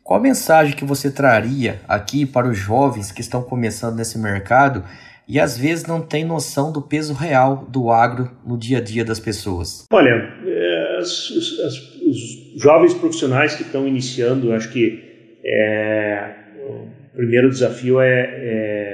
Qual 0.02 0.20
mensagem 0.20 0.74
que 0.74 0.84
você 0.84 1.10
traria 1.10 1.80
aqui 1.86 2.24
para 2.24 2.48
os 2.48 2.56
jovens 2.56 3.12
que 3.12 3.20
estão 3.20 3.42
começando 3.42 3.96
nesse 3.96 4.18
mercado 4.18 4.82
e 5.28 5.38
às 5.38 5.58
vezes 5.58 5.84
não 5.84 6.00
têm 6.00 6.24
noção 6.24 6.72
do 6.72 6.80
peso 6.80 7.12
real 7.12 7.66
do 7.68 7.90
agro 7.90 8.30
no 8.46 8.56
dia 8.56 8.78
a 8.78 8.80
dia 8.80 9.04
das 9.04 9.20
pessoas? 9.20 9.84
Olha, 9.92 10.32
é, 10.46 10.96
as, 10.98 11.30
as, 11.62 11.74
os 12.06 12.62
jovens 12.62 12.94
profissionais 12.94 13.54
que 13.54 13.62
estão 13.62 13.86
iniciando, 13.86 14.54
acho 14.54 14.70
que 14.72 15.38
é, 15.44 16.34
o 16.66 16.88
primeiro 17.14 17.50
desafio 17.50 18.00
é, 18.00 18.08
é, 18.08 18.87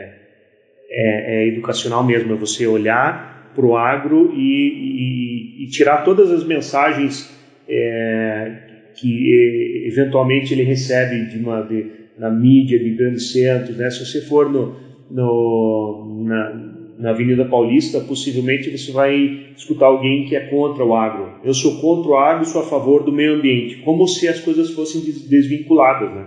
é, 0.95 1.45
é 1.45 1.49
educacional 1.49 2.05
mesmo, 2.05 2.33
é 2.33 2.37
você 2.37 2.67
olhar 2.67 3.51
para 3.55 3.67
o 3.67 3.77
agro 3.77 4.33
e, 4.35 5.61
e, 5.61 5.65
e, 5.65 5.67
tirar 5.69 5.99
todas 5.99 6.31
as 6.31 6.45
mensagens 6.45 7.31
é, 7.69 8.53
que 8.97 9.87
eventualmente 9.87 10.53
ele 10.53 10.63
recebe 10.63 11.27
de 11.27 11.39
uma, 11.39 11.63
de, 11.63 11.87
na 12.19 12.31
mídia 12.31 12.79
de 12.79 12.91
grandes 12.91 13.33
centros. 13.33 13.77
Né? 13.77 13.91
Se 13.91 14.05
você 14.05 14.21
for 14.23 14.51
no, 14.51 14.77
no, 15.11 16.25
na, 16.25 16.75
na 16.99 17.11
Avenida 17.11 17.45
Paulista, 17.45 18.01
possivelmente 18.01 18.71
você 18.71 18.93
vai 18.93 19.47
escutar 19.57 19.87
alguém 19.87 20.25
que 20.25 20.37
é 20.37 20.41
contra 20.41 20.85
o 20.85 20.95
agro. 20.95 21.41
Eu 21.45 21.55
sou 21.55 21.81
contra 21.81 22.11
o 22.11 22.17
agro, 22.17 22.45
sou 22.45 22.63
a 22.63 22.67
favor 22.67 23.05
do 23.05 23.13
meio 23.13 23.35
ambiente, 23.35 23.77
como 23.79 24.07
se 24.07 24.29
as 24.29 24.41
coisas 24.41 24.71
fossem 24.71 25.01
desvinculadas. 25.29 26.13
Né? 26.13 26.27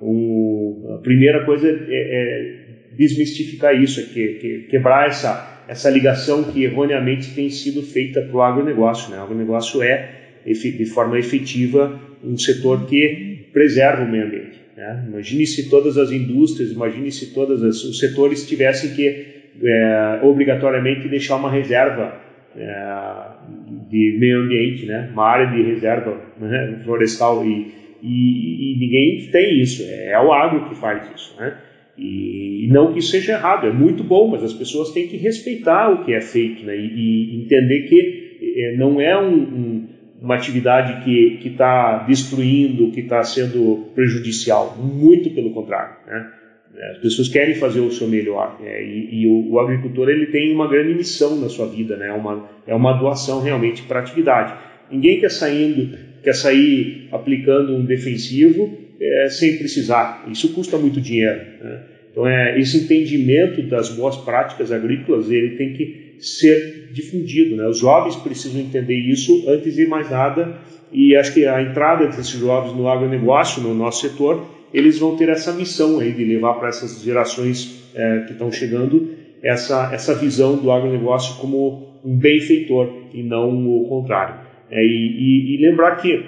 O, 0.00 0.94
a 0.94 0.98
primeira 0.98 1.44
coisa 1.44 1.68
é, 1.68 1.72
é 1.88 2.65
desmistificar 2.96 3.74
isso, 3.80 4.00
é 4.00 4.02
que, 4.04 4.28
que, 4.34 4.58
quebrar 4.70 5.08
essa 5.08 5.56
essa 5.68 5.90
ligação 5.90 6.44
que 6.44 6.64
erroneamente 6.64 7.34
tem 7.34 7.50
sido 7.50 7.82
feita 7.82 8.22
para 8.22 8.36
o 8.36 8.42
agronegócio. 8.42 9.10
Né? 9.10 9.18
O 9.18 9.22
agronegócio 9.22 9.82
é, 9.82 10.10
de 10.44 10.86
forma 10.86 11.18
efetiva, 11.18 12.00
um 12.22 12.38
setor 12.38 12.86
que 12.86 13.48
preserva 13.52 14.04
o 14.04 14.08
meio 14.08 14.26
ambiente. 14.26 14.60
Né? 14.76 15.04
Imagine 15.08 15.46
se 15.46 15.68
todas 15.68 15.98
as 15.98 16.12
indústrias, 16.12 16.70
imagine 16.70 17.10
se 17.10 17.34
todos 17.34 17.62
os 17.62 17.98
setores 17.98 18.46
tivessem 18.46 18.94
que 18.94 19.26
é, 19.62 20.20
obrigatoriamente 20.22 21.08
deixar 21.08 21.36
uma 21.36 21.50
reserva 21.50 22.20
é, 22.56 23.26
de 23.90 24.16
meio 24.18 24.42
ambiente, 24.42 24.86
né? 24.86 25.08
uma 25.12 25.24
área 25.24 25.46
de 25.46 25.62
reserva 25.62 26.20
né? 26.38 26.80
florestal 26.84 27.44
e, 27.44 27.72
e, 28.02 28.74
e, 28.74 28.78
ninguém 28.78 29.28
tem 29.32 29.60
isso, 29.60 29.82
é 29.88 30.20
o 30.20 30.32
agro 30.32 30.68
que 30.68 30.76
faz 30.76 31.02
isso. 31.14 31.34
Né? 31.40 31.56
E, 31.98 32.68
não 32.70 32.92
que 32.92 32.98
isso 32.98 33.10
seja 33.10 33.32
errado, 33.32 33.66
é 33.66 33.72
muito 33.72 34.04
bom, 34.04 34.28
mas 34.28 34.42
as 34.42 34.52
pessoas 34.52 34.92
têm 34.92 35.08
que 35.08 35.16
respeitar 35.16 35.90
o 35.90 36.04
que 36.04 36.12
é 36.12 36.20
feito 36.20 36.64
né? 36.64 36.76
e, 36.76 37.34
e 37.34 37.42
entender 37.42 37.88
que 37.88 38.26
é, 38.58 38.76
não 38.76 39.00
é 39.00 39.18
um, 39.18 39.34
um, 39.34 39.88
uma 40.20 40.34
atividade 40.34 41.04
que 41.04 41.48
está 41.48 42.04
destruindo, 42.06 42.90
que 42.90 43.00
está 43.00 43.22
sendo 43.22 43.90
prejudicial. 43.94 44.76
Muito 44.76 45.30
pelo 45.30 45.52
contrário. 45.52 45.96
Né? 46.06 46.32
As 46.90 46.98
pessoas 46.98 47.28
querem 47.28 47.54
fazer 47.54 47.80
o 47.80 47.90
seu 47.90 48.06
melhor 48.06 48.58
né? 48.60 48.82
e, 48.84 49.22
e 49.22 49.26
o, 49.26 49.52
o, 49.52 49.60
agricultor 49.60 50.10
ele 50.10 50.26
tem 50.26 50.52
uma 50.54 50.68
grande 50.68 50.94
missão 50.94 51.40
na 51.40 51.48
sua 51.48 51.66
vida, 51.66 51.96
né? 51.96 52.08
é, 52.08 52.12
uma, 52.12 52.48
é 52.66 52.74
uma 52.74 52.92
doação 52.92 53.42
realmente 53.42 53.82
para 53.84 54.00
a 54.00 54.02
atividade. 54.02 54.54
Ninguém 54.90 55.18
quer 55.18 55.30
saindo, 55.30 55.96
quer 56.22 56.34
sair 56.34 57.08
aplicando 57.10 57.74
um 57.74 57.84
defensivo 57.84 58.85
é, 59.00 59.28
sem 59.28 59.56
precisar. 59.56 60.26
Isso 60.30 60.52
custa 60.52 60.76
muito 60.78 61.00
dinheiro. 61.00 61.40
Né? 61.62 61.82
Então, 62.10 62.26
é, 62.26 62.58
esse 62.58 62.78
entendimento 62.78 63.62
das 63.62 63.90
boas 63.90 64.16
práticas 64.16 64.72
agrícolas 64.72 65.30
ele 65.30 65.56
tem 65.56 65.74
que 65.74 66.16
ser 66.18 66.88
difundido. 66.92 67.56
Né? 67.56 67.66
Os 67.66 67.78
jovens 67.78 68.16
precisam 68.16 68.60
entender 68.60 68.96
isso 68.96 69.44
antes 69.48 69.74
de 69.74 69.86
mais 69.86 70.10
nada. 70.10 70.58
E 70.92 71.14
acho 71.16 71.34
que 71.34 71.46
a 71.46 71.60
entrada 71.60 72.06
desses 72.06 72.28
jovens 72.28 72.74
no 72.74 72.88
agronegócio, 72.88 73.62
no 73.62 73.74
nosso 73.74 74.08
setor, 74.08 74.46
eles 74.72 74.98
vão 74.98 75.16
ter 75.16 75.28
essa 75.28 75.52
missão 75.52 76.00
aí 76.00 76.12
de 76.12 76.24
levar 76.24 76.54
para 76.54 76.68
essas 76.68 77.02
gerações 77.02 77.90
é, 77.94 78.20
que 78.20 78.32
estão 78.32 78.50
chegando 78.50 79.10
essa, 79.42 79.90
essa 79.92 80.14
visão 80.14 80.56
do 80.56 80.70
agronegócio 80.70 81.36
como 81.40 82.00
um 82.04 82.16
benfeitor 82.16 83.08
e 83.12 83.22
não 83.22 83.66
o 83.66 83.88
contrário. 83.88 84.36
É, 84.70 84.82
e, 84.82 84.86
e, 84.86 85.54
e, 85.54 85.66
lembrar 85.68 85.96
que 85.96 86.24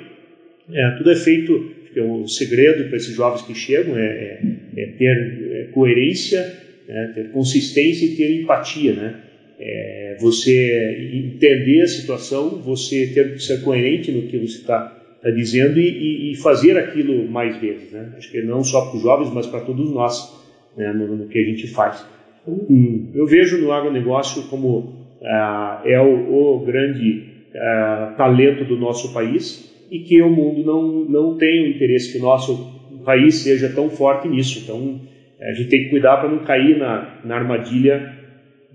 é, 0.73 0.91
tudo 0.93 1.11
é 1.11 1.17
feito 1.17 1.71
porque 1.99 2.01
o 2.01 2.29
segredo 2.29 2.89
para 2.89 2.97
esses 2.97 3.15
jovens 3.15 3.43
que 3.43 3.55
chegam 3.55 3.97
é, 3.97 4.07
é, 4.07 4.41
é 4.77 4.87
ter 4.87 5.49
é, 5.51 5.65
coerência, 5.73 6.41
né, 6.87 7.13
ter 7.15 7.31
consistência 7.31 8.07
e 8.07 8.17
ter 8.17 8.41
empatia, 8.41 8.93
né? 8.95 9.15
É, 9.61 10.17
você 10.21 11.11
entender 11.13 11.83
a 11.83 11.89
situação, 11.89 12.63
você 12.63 13.09
ter 13.09 13.33
que 13.33 13.43
ser 13.43 13.61
coerente 13.63 14.13
no 14.13 14.29
que 14.29 14.39
você 14.39 14.59
está 14.59 14.87
tá 15.21 15.31
dizendo 15.31 15.81
e, 15.81 16.31
e, 16.31 16.37
fazer 16.37 16.79
aquilo 16.79 17.29
mais 17.29 17.57
vezes, 17.57 17.91
né? 17.91 18.13
Acho 18.17 18.31
que 18.31 18.41
não 18.43 18.63
só 18.63 18.87
para 18.87 18.97
os 18.97 19.03
jovens, 19.03 19.35
mas 19.35 19.49
para 19.49 19.61
todos 19.61 19.91
nós, 19.91 20.33
né, 20.77 20.93
no, 20.93 21.17
no, 21.17 21.27
que 21.27 21.39
a 21.41 21.45
gente 21.45 21.67
faz. 21.67 22.07
Hum, 22.47 23.09
eu 23.13 23.27
vejo 23.27 23.59
no 23.59 23.73
agronegócio 23.73 24.45
como 24.45 25.09
ah, 25.23 25.83
é 25.85 26.01
o, 26.01 26.61
o 26.61 26.65
grande 26.65 27.25
ah, 27.57 28.15
talento 28.17 28.65
do 28.65 28.77
nosso 28.77 29.13
país, 29.13 29.69
e 29.91 30.01
que 30.01 30.21
o 30.23 30.31
mundo 30.31 30.65
não, 30.65 31.05
não 31.05 31.37
tem 31.37 31.65
o 31.65 31.69
interesse 31.69 32.13
que 32.13 32.19
o 32.19 32.23
nosso 32.23 32.79
país 33.05 33.37
seja 33.37 33.69
tão 33.71 33.89
forte 33.89 34.29
nisso. 34.29 34.61
Então, 34.63 35.01
a 35.41 35.53
gente 35.53 35.69
tem 35.69 35.85
que 35.85 35.91
cuidar 35.91 36.19
para 36.19 36.29
não 36.29 36.41
cair 36.41 36.77
na, 36.79 37.21
na 37.25 37.37
armadilha 37.37 38.17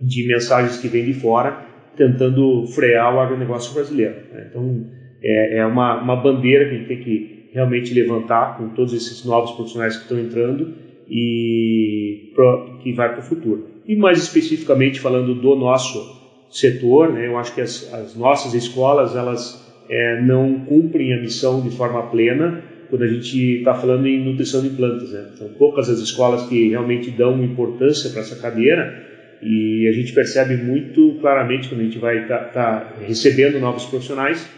de 0.02 0.28
mensagens 0.28 0.78
que 0.78 0.88
vêm 0.88 1.06
de 1.06 1.14
fora, 1.14 1.66
tentando 1.96 2.66
frear 2.68 3.16
o 3.16 3.20
agronegócio 3.20 3.74
brasileiro. 3.74 4.16
Né? 4.34 4.48
Então, 4.50 4.86
é, 5.22 5.60
é 5.60 5.66
uma, 5.66 6.02
uma 6.02 6.16
bandeira 6.16 6.66
que 6.66 6.76
a 6.76 6.78
gente 6.78 6.88
tem 6.88 7.00
que 7.00 7.50
realmente 7.54 7.94
levantar 7.94 8.58
com 8.58 8.70
todos 8.70 8.94
esses 8.94 9.24
novos 9.24 9.52
profissionais 9.52 9.96
que 9.96 10.04
estão 10.04 10.20
entrando 10.20 10.74
e 11.08 12.32
pro, 12.34 12.80
que 12.82 12.92
vai 12.92 13.10
para 13.10 13.20
o 13.20 13.24
futuro. 13.24 13.68
E 13.86 13.96
mais 13.96 14.18
especificamente 14.18 15.00
falando 15.00 15.36
do 15.36 15.56
nosso 15.56 16.24
setor, 16.50 17.14
né, 17.14 17.28
eu 17.28 17.38
acho 17.38 17.54
que 17.54 17.62
as, 17.62 17.94
as 17.94 18.16
nossas 18.16 18.54
escolas 18.54 19.16
elas 19.16 19.63
é, 19.90 20.22
não 20.22 20.60
cumprem 20.66 21.14
a 21.14 21.22
missão 21.22 21.62
de 21.62 21.76
forma 21.76 22.04
plena 22.10 22.64
quando 22.90 23.04
a 23.04 23.08
gente 23.08 23.58
está 23.58 23.74
falando 23.74 24.08
em 24.08 24.24
nutrição 24.24 24.62
de 24.62 24.70
plantas. 24.70 25.12
Né? 25.12 25.32
São 25.36 25.50
poucas 25.50 25.90
as 25.90 26.00
escolas 26.00 26.48
que 26.48 26.70
realmente 26.70 27.12
dão 27.12 27.44
importância 27.44 28.10
para 28.12 28.22
essa 28.22 28.36
cadeira 28.36 29.12
e 29.42 29.88
a 29.88 29.92
gente 29.92 30.14
percebe 30.14 30.56
muito 30.58 31.18
claramente 31.20 31.68
quando 31.68 31.82
a 31.82 31.84
gente 31.84 31.98
vai 31.98 32.24
estar 32.24 32.38
tá, 32.38 32.80
tá 32.80 32.94
recebendo 33.06 33.60
novos 33.60 33.86
profissionais 33.86 34.50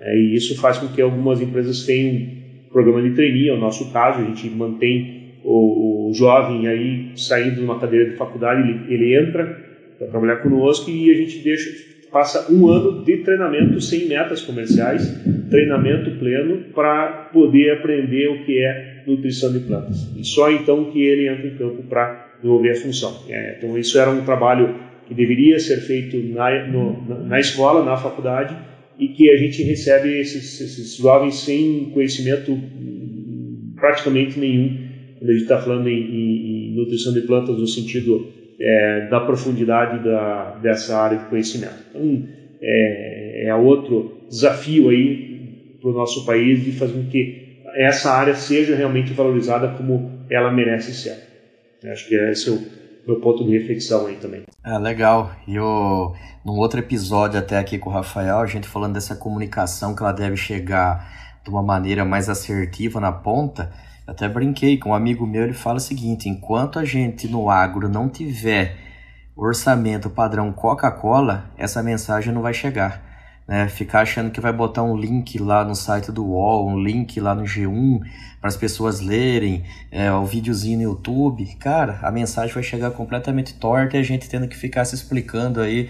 é, 0.00 0.16
e 0.16 0.34
isso 0.34 0.60
faz 0.60 0.78
com 0.78 0.88
que 0.88 1.00
algumas 1.00 1.40
empresas 1.40 1.84
tenham 1.84 2.44
programa 2.70 3.00
de 3.02 3.14
trainee, 3.14 3.48
é 3.48 3.54
o 3.54 3.60
nosso 3.60 3.92
caso, 3.92 4.20
a 4.20 4.24
gente 4.24 4.50
mantém 4.50 5.34
o, 5.44 6.10
o 6.10 6.14
jovem 6.14 6.66
aí 6.66 7.12
saindo 7.14 7.56
de 7.56 7.60
uma 7.60 7.78
cadeira 7.78 8.10
de 8.10 8.16
faculdade, 8.16 8.68
ele, 8.68 8.92
ele 8.92 9.16
entra 9.16 9.44
para 9.96 10.08
trabalhar 10.08 10.36
conosco 10.38 10.90
e 10.90 11.10
a 11.10 11.14
gente 11.14 11.38
deixa 11.38 11.93
passa 12.14 12.46
um 12.52 12.68
ano 12.68 13.04
de 13.04 13.16
treinamento 13.24 13.80
sem 13.80 14.06
metas 14.06 14.40
comerciais, 14.40 15.20
treinamento 15.50 16.12
pleno 16.12 16.66
para 16.72 17.28
poder 17.32 17.72
aprender 17.72 18.28
o 18.28 18.44
que 18.44 18.56
é 18.56 19.02
nutrição 19.04 19.52
de 19.52 19.58
plantas. 19.58 20.08
E 20.16 20.24
só 20.24 20.48
então 20.48 20.92
que 20.92 21.02
ele 21.02 21.28
entra 21.28 21.48
em 21.48 21.56
campo 21.56 21.82
para 21.88 22.36
desenvolver 22.36 22.70
a 22.70 22.76
função. 22.76 23.24
É, 23.28 23.56
então 23.58 23.76
isso 23.76 23.98
era 23.98 24.10
um 24.10 24.24
trabalho 24.24 24.76
que 25.08 25.12
deveria 25.12 25.58
ser 25.58 25.78
feito 25.78 26.16
na, 26.32 26.68
no, 26.68 27.26
na 27.26 27.40
escola, 27.40 27.84
na 27.84 27.96
faculdade, 27.96 28.56
e 28.96 29.08
que 29.08 29.28
a 29.28 29.36
gente 29.36 29.64
recebe 29.64 30.16
esses, 30.20 30.60
esses 30.60 30.96
jovens 30.96 31.34
sem 31.40 31.90
conhecimento 31.92 32.56
praticamente 33.74 34.38
nenhum 34.38 34.84
quando 35.18 35.30
a 35.30 35.32
gente 35.32 35.42
está 35.42 35.60
falando 35.60 35.88
em, 35.88 35.98
em, 35.98 36.68
em, 36.70 36.76
nutrição 36.76 37.12
de 37.12 37.22
plantas 37.22 37.58
no 37.58 37.66
sentido 37.66 38.28
é, 38.60 39.08
da 39.08 39.20
profundidade 39.20 40.04
da, 40.04 40.56
dessa 40.62 40.96
área 40.96 41.18
de 41.18 41.24
conhecimento. 41.26 41.74
Então, 41.90 42.28
é, 42.60 43.48
é 43.48 43.54
outro 43.54 44.20
desafio 44.28 44.88
aí 44.88 45.76
para 45.80 45.90
o 45.90 45.92
nosso 45.92 46.24
país 46.24 46.64
de 46.64 46.72
fazer 46.72 46.94
com 46.94 47.10
que 47.10 47.60
essa 47.76 48.12
área 48.12 48.34
seja 48.34 48.74
realmente 48.74 49.12
valorizada 49.12 49.68
como 49.76 50.24
ela 50.30 50.50
merece 50.50 50.94
ser. 50.94 51.34
Acho 51.90 52.08
que 52.08 52.14
esse 52.14 52.48
é 52.48 52.52
o 52.52 52.62
meu 53.06 53.20
ponto 53.20 53.44
de 53.44 53.58
reflexão 53.58 54.06
aí 54.06 54.16
também. 54.16 54.44
É, 54.64 54.78
legal. 54.78 55.32
E 55.46 55.56
eu, 55.56 56.14
num 56.44 56.54
outro 56.54 56.80
episódio 56.80 57.38
até 57.38 57.58
aqui 57.58 57.78
com 57.78 57.90
o 57.90 57.92
Rafael, 57.92 58.38
a 58.38 58.46
gente 58.46 58.66
falando 58.66 58.94
dessa 58.94 59.14
comunicação 59.14 59.94
que 59.94 60.02
ela 60.02 60.12
deve 60.12 60.36
chegar 60.36 61.38
de 61.44 61.50
uma 61.50 61.62
maneira 61.62 62.04
mais 62.04 62.30
assertiva 62.30 62.98
na 62.98 63.12
ponta, 63.12 63.70
até 64.06 64.28
brinquei 64.28 64.78
com 64.78 64.90
um 64.90 64.94
amigo 64.94 65.26
meu, 65.26 65.44
ele 65.44 65.52
fala 65.52 65.78
o 65.78 65.80
seguinte, 65.80 66.28
enquanto 66.28 66.78
a 66.78 66.84
gente 66.84 67.26
no 67.28 67.48
agro 67.48 67.88
não 67.88 68.08
tiver 68.08 68.76
orçamento 69.36 70.10
padrão 70.10 70.52
Coca-Cola, 70.52 71.50
essa 71.56 71.82
mensagem 71.82 72.32
não 72.32 72.42
vai 72.42 72.54
chegar 72.54 73.14
né? 73.46 73.68
Ficar 73.68 74.00
achando 74.00 74.30
que 74.30 74.40
vai 74.40 74.52
botar 74.52 74.82
um 74.82 74.96
link 74.96 75.38
lá 75.38 75.64
no 75.64 75.74
site 75.74 76.10
do 76.10 76.24
UOL, 76.24 76.68
um 76.68 76.82
link 76.82 77.20
lá 77.20 77.34
no 77.34 77.44
G1 77.44 78.00
para 78.40 78.48
as 78.48 78.56
pessoas 78.56 79.00
lerem, 79.00 79.64
é, 79.90 80.10
o 80.12 80.24
videozinho 80.24 80.78
no 80.78 80.84
YouTube, 80.84 81.46
cara, 81.56 81.98
a 82.02 82.10
mensagem 82.10 82.52
vai 82.52 82.62
chegar 82.62 82.90
completamente 82.90 83.54
torta 83.54 83.96
e 83.96 84.00
a 84.00 84.02
gente 84.02 84.28
tendo 84.28 84.48
que 84.48 84.56
ficar 84.56 84.84
se 84.84 84.94
explicando 84.94 85.60
aí 85.60 85.88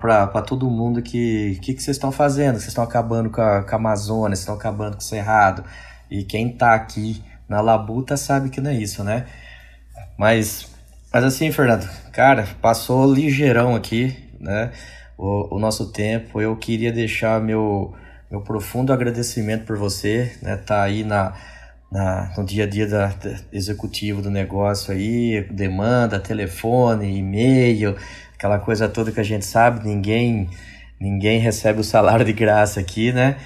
para 0.00 0.42
todo 0.42 0.68
mundo 0.70 1.02
que 1.02 1.58
que, 1.62 1.74
que 1.74 1.82
vocês 1.82 1.96
estão 1.96 2.10
fazendo, 2.10 2.54
vocês 2.54 2.68
estão 2.68 2.84
acabando 2.84 3.30
com 3.30 3.40
a, 3.40 3.62
com 3.62 3.74
a 3.74 3.78
Amazônia, 3.78 4.34
vocês 4.34 4.40
estão 4.40 4.54
acabando 4.54 4.92
com 4.92 5.02
o 5.02 5.04
Cerrado. 5.04 5.64
E 6.10 6.22
quem 6.22 6.50
tá 6.50 6.74
aqui 6.74 7.22
na 7.54 7.60
labuta 7.60 8.16
sabe 8.16 8.50
que 8.50 8.60
não 8.60 8.72
é 8.72 8.74
isso, 8.74 9.04
né? 9.04 9.26
Mas, 10.18 10.68
mas 11.12 11.22
assim, 11.22 11.52
Fernando, 11.52 11.88
cara, 12.10 12.48
passou 12.60 13.12
ligeirão 13.12 13.76
aqui, 13.76 14.16
né? 14.40 14.72
o, 15.16 15.54
o 15.54 15.58
nosso 15.60 15.92
tempo. 15.92 16.40
Eu 16.40 16.56
queria 16.56 16.90
deixar 16.90 17.40
meu, 17.40 17.94
meu 18.28 18.40
profundo 18.40 18.92
agradecimento 18.92 19.64
por 19.64 19.76
você, 19.76 20.32
né? 20.42 20.56
Tá 20.56 20.82
aí 20.82 21.04
na, 21.04 21.32
na, 21.92 22.32
no 22.36 22.44
dia 22.44 22.64
a 22.64 22.66
dia 22.66 22.88
da, 22.88 23.06
da, 23.06 23.36
executivo 23.52 24.20
do 24.20 24.30
negócio 24.30 24.92
aí, 24.92 25.46
demanda, 25.50 26.18
telefone, 26.18 27.16
e-mail, 27.16 27.96
aquela 28.34 28.58
coisa 28.58 28.88
toda 28.88 29.12
que 29.12 29.20
a 29.20 29.24
gente 29.24 29.44
sabe, 29.44 29.86
ninguém 29.86 30.50
ninguém 31.00 31.38
recebe 31.38 31.80
o 31.80 31.84
salário 31.84 32.24
de 32.24 32.32
graça 32.32 32.80
aqui, 32.80 33.12
né? 33.12 33.36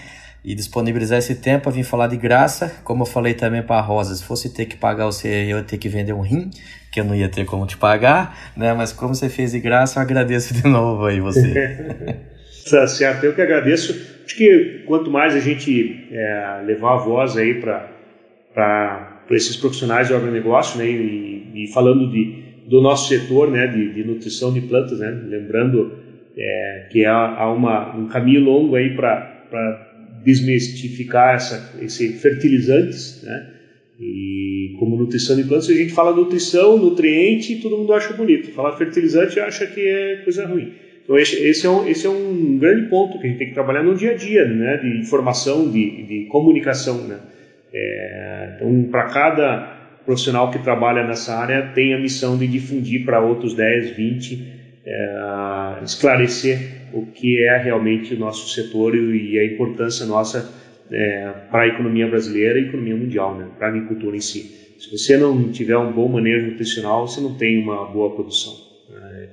E 0.44 0.54
disponibilizar 0.54 1.18
esse 1.18 1.34
tempo 1.34 1.64
para 1.64 1.72
vir 1.72 1.84
falar 1.84 2.06
de 2.06 2.16
graça, 2.16 2.80
como 2.84 3.02
eu 3.02 3.06
falei 3.06 3.34
também 3.34 3.62
para 3.62 3.76
a 3.76 3.80
Rosa, 3.80 4.14
se 4.14 4.22
fosse 4.22 4.54
ter 4.54 4.66
que 4.66 4.76
pagar 4.76 5.06
você, 5.06 5.28
eu 5.28 5.58
ia 5.58 5.62
ter 5.62 5.78
que 5.78 5.88
vender 5.88 6.12
um 6.12 6.20
rim, 6.20 6.50
que 6.92 7.00
eu 7.00 7.04
não 7.04 7.14
ia 7.14 7.28
ter 7.28 7.44
como 7.44 7.66
te 7.66 7.76
pagar, 7.76 8.52
né? 8.56 8.72
Mas 8.72 8.92
como 8.92 9.14
você 9.14 9.28
fez 9.28 9.52
de 9.52 9.60
graça, 9.60 9.98
eu 9.98 10.02
agradeço 10.02 10.54
de 10.54 10.62
novo 10.68 11.06
aí 11.06 11.20
você. 11.20 12.16
tá 12.70 12.86
certo, 12.86 13.24
eu 13.24 13.34
que 13.34 13.42
agradeço. 13.42 13.92
Acho 14.24 14.36
que 14.36 14.84
quanto 14.86 15.10
mais 15.10 15.34
a 15.34 15.40
gente 15.40 16.08
é, 16.12 16.62
levar 16.64 16.94
a 16.94 16.98
voz 16.98 17.36
aí 17.36 17.60
para 17.60 19.24
esses 19.30 19.56
profissionais 19.56 20.08
do 20.08 20.16
agronegócio, 20.16 20.78
né? 20.78 20.86
E, 20.86 21.64
e, 21.64 21.72
falando 21.72 22.10
de, 22.10 22.64
do 22.68 22.80
nosso 22.80 23.08
setor, 23.08 23.50
né? 23.50 23.66
De, 23.66 23.92
de 23.92 24.04
nutrição 24.04 24.52
de 24.52 24.60
plantas, 24.60 24.98
né? 24.98 25.10
Lembrando 25.26 25.98
é, 26.36 26.88
que 26.90 27.04
há, 27.04 27.36
há 27.38 27.52
uma, 27.52 27.96
um 27.96 28.06
caminho 28.06 28.40
longo 28.42 28.76
aí 28.76 28.94
para 28.94 29.87
desmistificar 30.24 31.34
essa, 31.34 31.74
esse 31.80 32.12
fertilizantes, 32.14 33.22
né? 33.22 33.54
E 34.00 34.76
como 34.78 34.96
nutrição 34.96 35.34
de 35.34 35.42
plantas, 35.42 35.68
a 35.68 35.74
gente 35.74 35.92
fala 35.92 36.14
nutrição, 36.14 36.78
nutriente, 36.78 37.54
e 37.54 37.60
todo 37.60 37.76
mundo 37.76 37.92
acha 37.92 38.12
bonito. 38.12 38.52
Falar 38.52 38.76
fertilizante 38.76 39.40
acha 39.40 39.66
que 39.66 39.80
é 39.80 40.16
coisa 40.22 40.46
ruim. 40.46 40.72
Então 41.02 41.18
esse, 41.18 41.36
esse, 41.36 41.66
é 41.66 41.70
um, 41.70 41.88
esse 41.88 42.06
é 42.06 42.10
um 42.10 42.58
grande 42.58 42.88
ponto 42.88 43.18
que 43.18 43.26
a 43.26 43.30
gente 43.30 43.38
tem 43.38 43.48
que 43.48 43.54
trabalhar 43.54 43.82
no 43.82 43.96
dia 43.96 44.12
a 44.12 44.14
dia, 44.14 44.44
né? 44.46 44.76
De 44.76 45.00
informação, 45.00 45.68
de, 45.68 46.02
de 46.04 46.26
comunicação, 46.26 47.08
né? 47.08 47.18
É, 47.72 48.52
então, 48.56 48.84
para 48.90 49.04
cada 49.04 49.78
profissional 50.04 50.50
que 50.50 50.58
trabalha 50.60 51.06
nessa 51.06 51.34
área, 51.34 51.72
tem 51.74 51.92
a 51.94 51.98
missão 51.98 52.38
de 52.38 52.46
difundir 52.46 53.04
para 53.04 53.20
outros 53.20 53.54
10, 53.54 53.90
20, 53.90 54.46
é, 54.86 55.84
esclarecer 55.84 56.77
o 56.92 57.06
que 57.06 57.42
é 57.44 57.56
realmente 57.58 58.14
o 58.14 58.18
nosso 58.18 58.48
setor 58.54 58.94
e 58.94 59.38
a 59.38 59.44
importância 59.44 60.06
nossa 60.06 60.52
é, 60.90 61.32
para 61.50 61.62
a 61.62 61.68
economia 61.68 62.08
brasileira 62.08 62.58
e 62.58 62.64
a 62.64 62.68
economia 62.68 62.96
mundial, 62.96 63.36
né, 63.36 63.48
para 63.56 63.68
a 63.68 63.70
agricultura 63.70 64.16
em 64.16 64.20
si. 64.20 64.58
Se 64.78 64.90
você 64.90 65.16
não 65.16 65.50
tiver 65.50 65.76
um 65.76 65.92
bom 65.92 66.08
manejo 66.08 66.46
nutricional, 66.46 67.06
você 67.06 67.20
não 67.20 67.36
tem 67.36 67.62
uma 67.62 67.86
boa 67.86 68.14
produção. 68.14 68.54
É, 68.90 69.28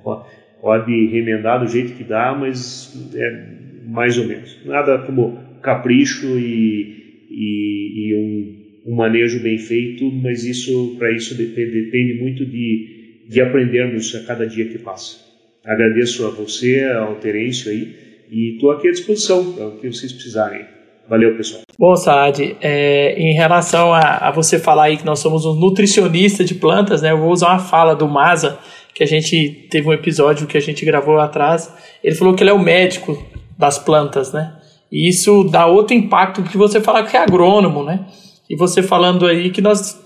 pode 0.61 1.05
remendar 1.07 1.59
do 1.59 1.67
jeito 1.67 1.93
que 1.93 2.03
dá, 2.03 2.35
mas 2.35 3.13
é 3.15 3.65
mais 3.85 4.17
ou 4.17 4.27
menos. 4.27 4.57
Nada 4.65 4.99
como 4.99 5.39
capricho 5.61 6.37
e, 6.39 7.25
e, 7.29 8.07
e 8.07 8.15
um, 8.15 8.91
um, 8.91 8.95
manejo 8.95 9.41
bem 9.41 9.57
feito, 9.57 10.11
mas 10.11 10.43
isso 10.43 10.95
para 10.97 11.11
isso 11.11 11.35
depende, 11.35 11.83
depende 11.83 12.19
muito 12.19 12.45
de, 12.45 13.25
de 13.29 13.41
aprendermos 13.41 14.15
a 14.15 14.25
cada 14.25 14.47
dia 14.47 14.65
que 14.67 14.79
passa. 14.79 15.24
Agradeço 15.65 16.28
a 16.28 16.30
você, 16.30 16.84
ao 16.84 17.15
Terêncio 17.15 17.71
aí, 17.71 17.95
e 18.32 18.54
estou 18.54 18.71
aqui 18.71 18.88
à 18.88 18.91
disposição 18.91 19.54
para 19.54 19.67
o 19.67 19.71
que 19.80 19.91
vocês 19.91 20.12
precisarem. 20.12 20.65
Valeu, 21.10 21.36
pessoal. 21.36 21.62
Bom, 21.78 21.95
Saad, 21.95 22.58
é, 22.62 23.13
em 23.17 23.34
relação 23.34 23.93
a, 23.93 23.99
a, 23.99 24.32
você 24.32 24.60
falar 24.60 24.86
aí 24.86 24.97
que 24.97 25.06
nós 25.06 25.19
somos 25.19 25.45
um 25.45 25.54
nutricionista 25.54 26.43
de 26.43 26.56
plantas, 26.56 27.01
né? 27.01 27.12
Eu 27.12 27.19
vou 27.19 27.32
usar 27.32 27.49
uma 27.49 27.60
fala 27.60 27.95
do 27.95 28.08
Maza, 28.08 28.60
que 28.93 29.04
a 29.04 29.08
gente 29.08 29.67
teve 29.69 29.88
um 29.88 29.93
episódio 29.93 30.47
que 30.47 30.58
a 30.58 30.62
gente 30.62 30.86
gravou 30.86 31.19
atrás. 31.19 31.71
Ele 32.04 32.15
falou 32.15 32.34
que 32.34 32.43
ele 32.43 32.49
é 32.49 32.54
o 32.54 32.60
médico 32.60 33.23
das 33.58 33.78
plantas, 33.78 34.32
né? 34.34 34.56
E 34.91 35.10
isso 35.10 35.43
dá 35.43 35.65
outro 35.65 35.95
impacto 35.95 36.43
que 36.43 36.58
você 36.58 36.80
falar 36.80 37.04
que 37.04 37.17
é 37.17 37.19
agrônomo, 37.19 37.84
né? 37.84 38.06
E 38.49 38.56
você 38.56 38.82
falando 38.82 39.25
aí 39.25 39.49
que 39.49 39.62
nós 39.62 40.04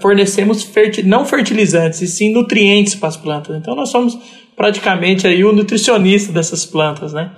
fornecemos 0.00 0.62
fertil, 0.62 1.04
não 1.06 1.24
fertilizantes, 1.24 2.00
e 2.00 2.06
sim 2.06 2.32
nutrientes 2.32 2.94
para 2.94 3.08
as 3.08 3.16
plantas. 3.16 3.56
Então 3.56 3.74
nós 3.74 3.90
somos 3.90 4.18
praticamente 4.56 5.26
aí 5.26 5.44
o 5.44 5.52
nutricionista 5.52 6.32
dessas 6.32 6.66
plantas, 6.66 7.12
né? 7.12 7.30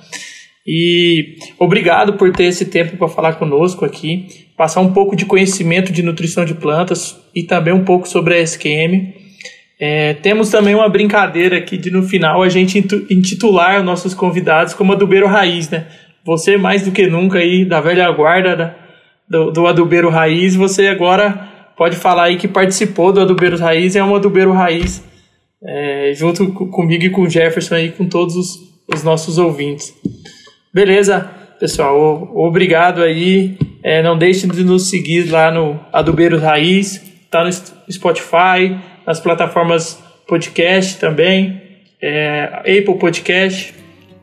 E 0.67 1.37
obrigado 1.59 2.15
por 2.15 2.33
ter 2.33 2.45
esse 2.45 2.67
tempo 2.67 2.97
para 2.97 3.09
falar 3.09 3.35
conosco 3.35 3.85
aqui, 3.85 4.47
passar 4.57 4.81
um 4.81 4.93
pouco 4.93 5.17
de 5.17 5.25
conhecimento 5.25 5.93
de 5.93 6.03
nutrição 6.03 6.45
de 6.45 6.55
plantas 6.55 7.17
e 7.35 7.43
também 7.43 7.75
um 7.75 7.85
pouco 7.85 8.09
sobre 8.09 8.35
a 8.35 8.41
SQM. 8.41 9.13
É, 9.81 10.15
temos 10.15 10.51
também 10.51 10.77
uma 10.77 10.89
brincadeira 10.89 11.59
aqui 11.59 11.77
de 11.77 11.91
no 11.91 12.05
final 12.05 12.43
a 12.43 12.49
gente 12.49 12.79
intitular 13.11 13.83
nossos 13.83 14.15
convidados 14.15 14.75
como 14.75 14.93
adubeiro 14.93 15.27
raiz, 15.27 15.69
né? 15.69 15.87
Você 16.25 16.57
mais 16.57 16.83
do 16.83 16.93
que 16.93 17.09
nunca 17.09 17.39
aí 17.39 17.65
da 17.65 17.81
velha 17.81 18.09
guarda 18.13 18.55
da, 18.55 18.77
do, 19.29 19.51
do 19.51 19.67
adubeiro 19.67 20.09
raiz, 20.09 20.55
você 20.55 20.87
agora 20.87 21.52
pode 21.77 21.97
falar 21.97 22.25
aí 22.25 22.37
que 22.37 22.49
participou 22.49 23.13
do 23.13 23.21
adubeiro 23.21 23.57
raiz, 23.59 23.97
é 23.97 24.03
um 24.03 24.15
adubeiro 24.15 24.53
raiz 24.53 25.03
é, 25.65 26.13
junto 26.15 26.53
comigo 26.53 27.05
e 27.05 27.11
com 27.11 27.23
o 27.23 27.31
Jefferson 27.31 27.75
aí, 27.77 27.93
com 27.93 28.07
todos 28.09 28.37
os, 28.37 28.59
os 28.93 29.03
nossos 29.05 29.39
ouvintes. 29.39 29.95
Beleza. 30.73 31.31
pessoal, 31.61 32.31
obrigado 32.35 33.03
aí. 33.03 33.57
É, 33.83 34.03
não 34.03 34.17
deixem 34.17 34.51
de 34.51 34.65
nos 34.65 34.89
seguir 34.89 35.31
lá 35.31 35.51
no 35.51 35.79
Adubeiros 35.93 36.41
Raiz, 36.41 37.03
tá 37.31 37.45
no 37.45 37.53
Spotify, 37.93 38.77
nas 39.07 39.21
plataformas 39.21 39.99
podcast 40.27 40.99
também, 40.99 41.61
é, 42.01 42.61
Apple 42.61 42.99
Podcast 42.99 43.75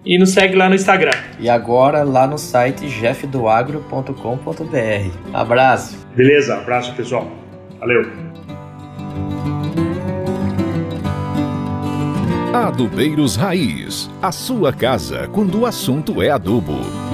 e 0.06 0.18
nos 0.18 0.32
segue 0.32 0.56
lá 0.56 0.70
no 0.70 0.76
Instagram. 0.76 1.12
E 1.40 1.50
agora 1.50 2.04
lá 2.04 2.28
no 2.28 2.38
site 2.38 2.88
jeffdoagro.com.br. 2.88 5.34
Abraço. 5.34 6.08
Beleza, 6.16 6.56
abraço 6.56 6.94
pessoal. 6.96 7.30
Valeu. 7.80 8.30
Adubeiros 12.54 13.36
Raiz, 13.36 14.10
a 14.22 14.32
sua 14.32 14.74
casa 14.74 15.28
quando 15.32 15.62
o 15.62 15.66
assunto 15.66 16.22
é 16.22 16.30
adubo. 16.30 17.09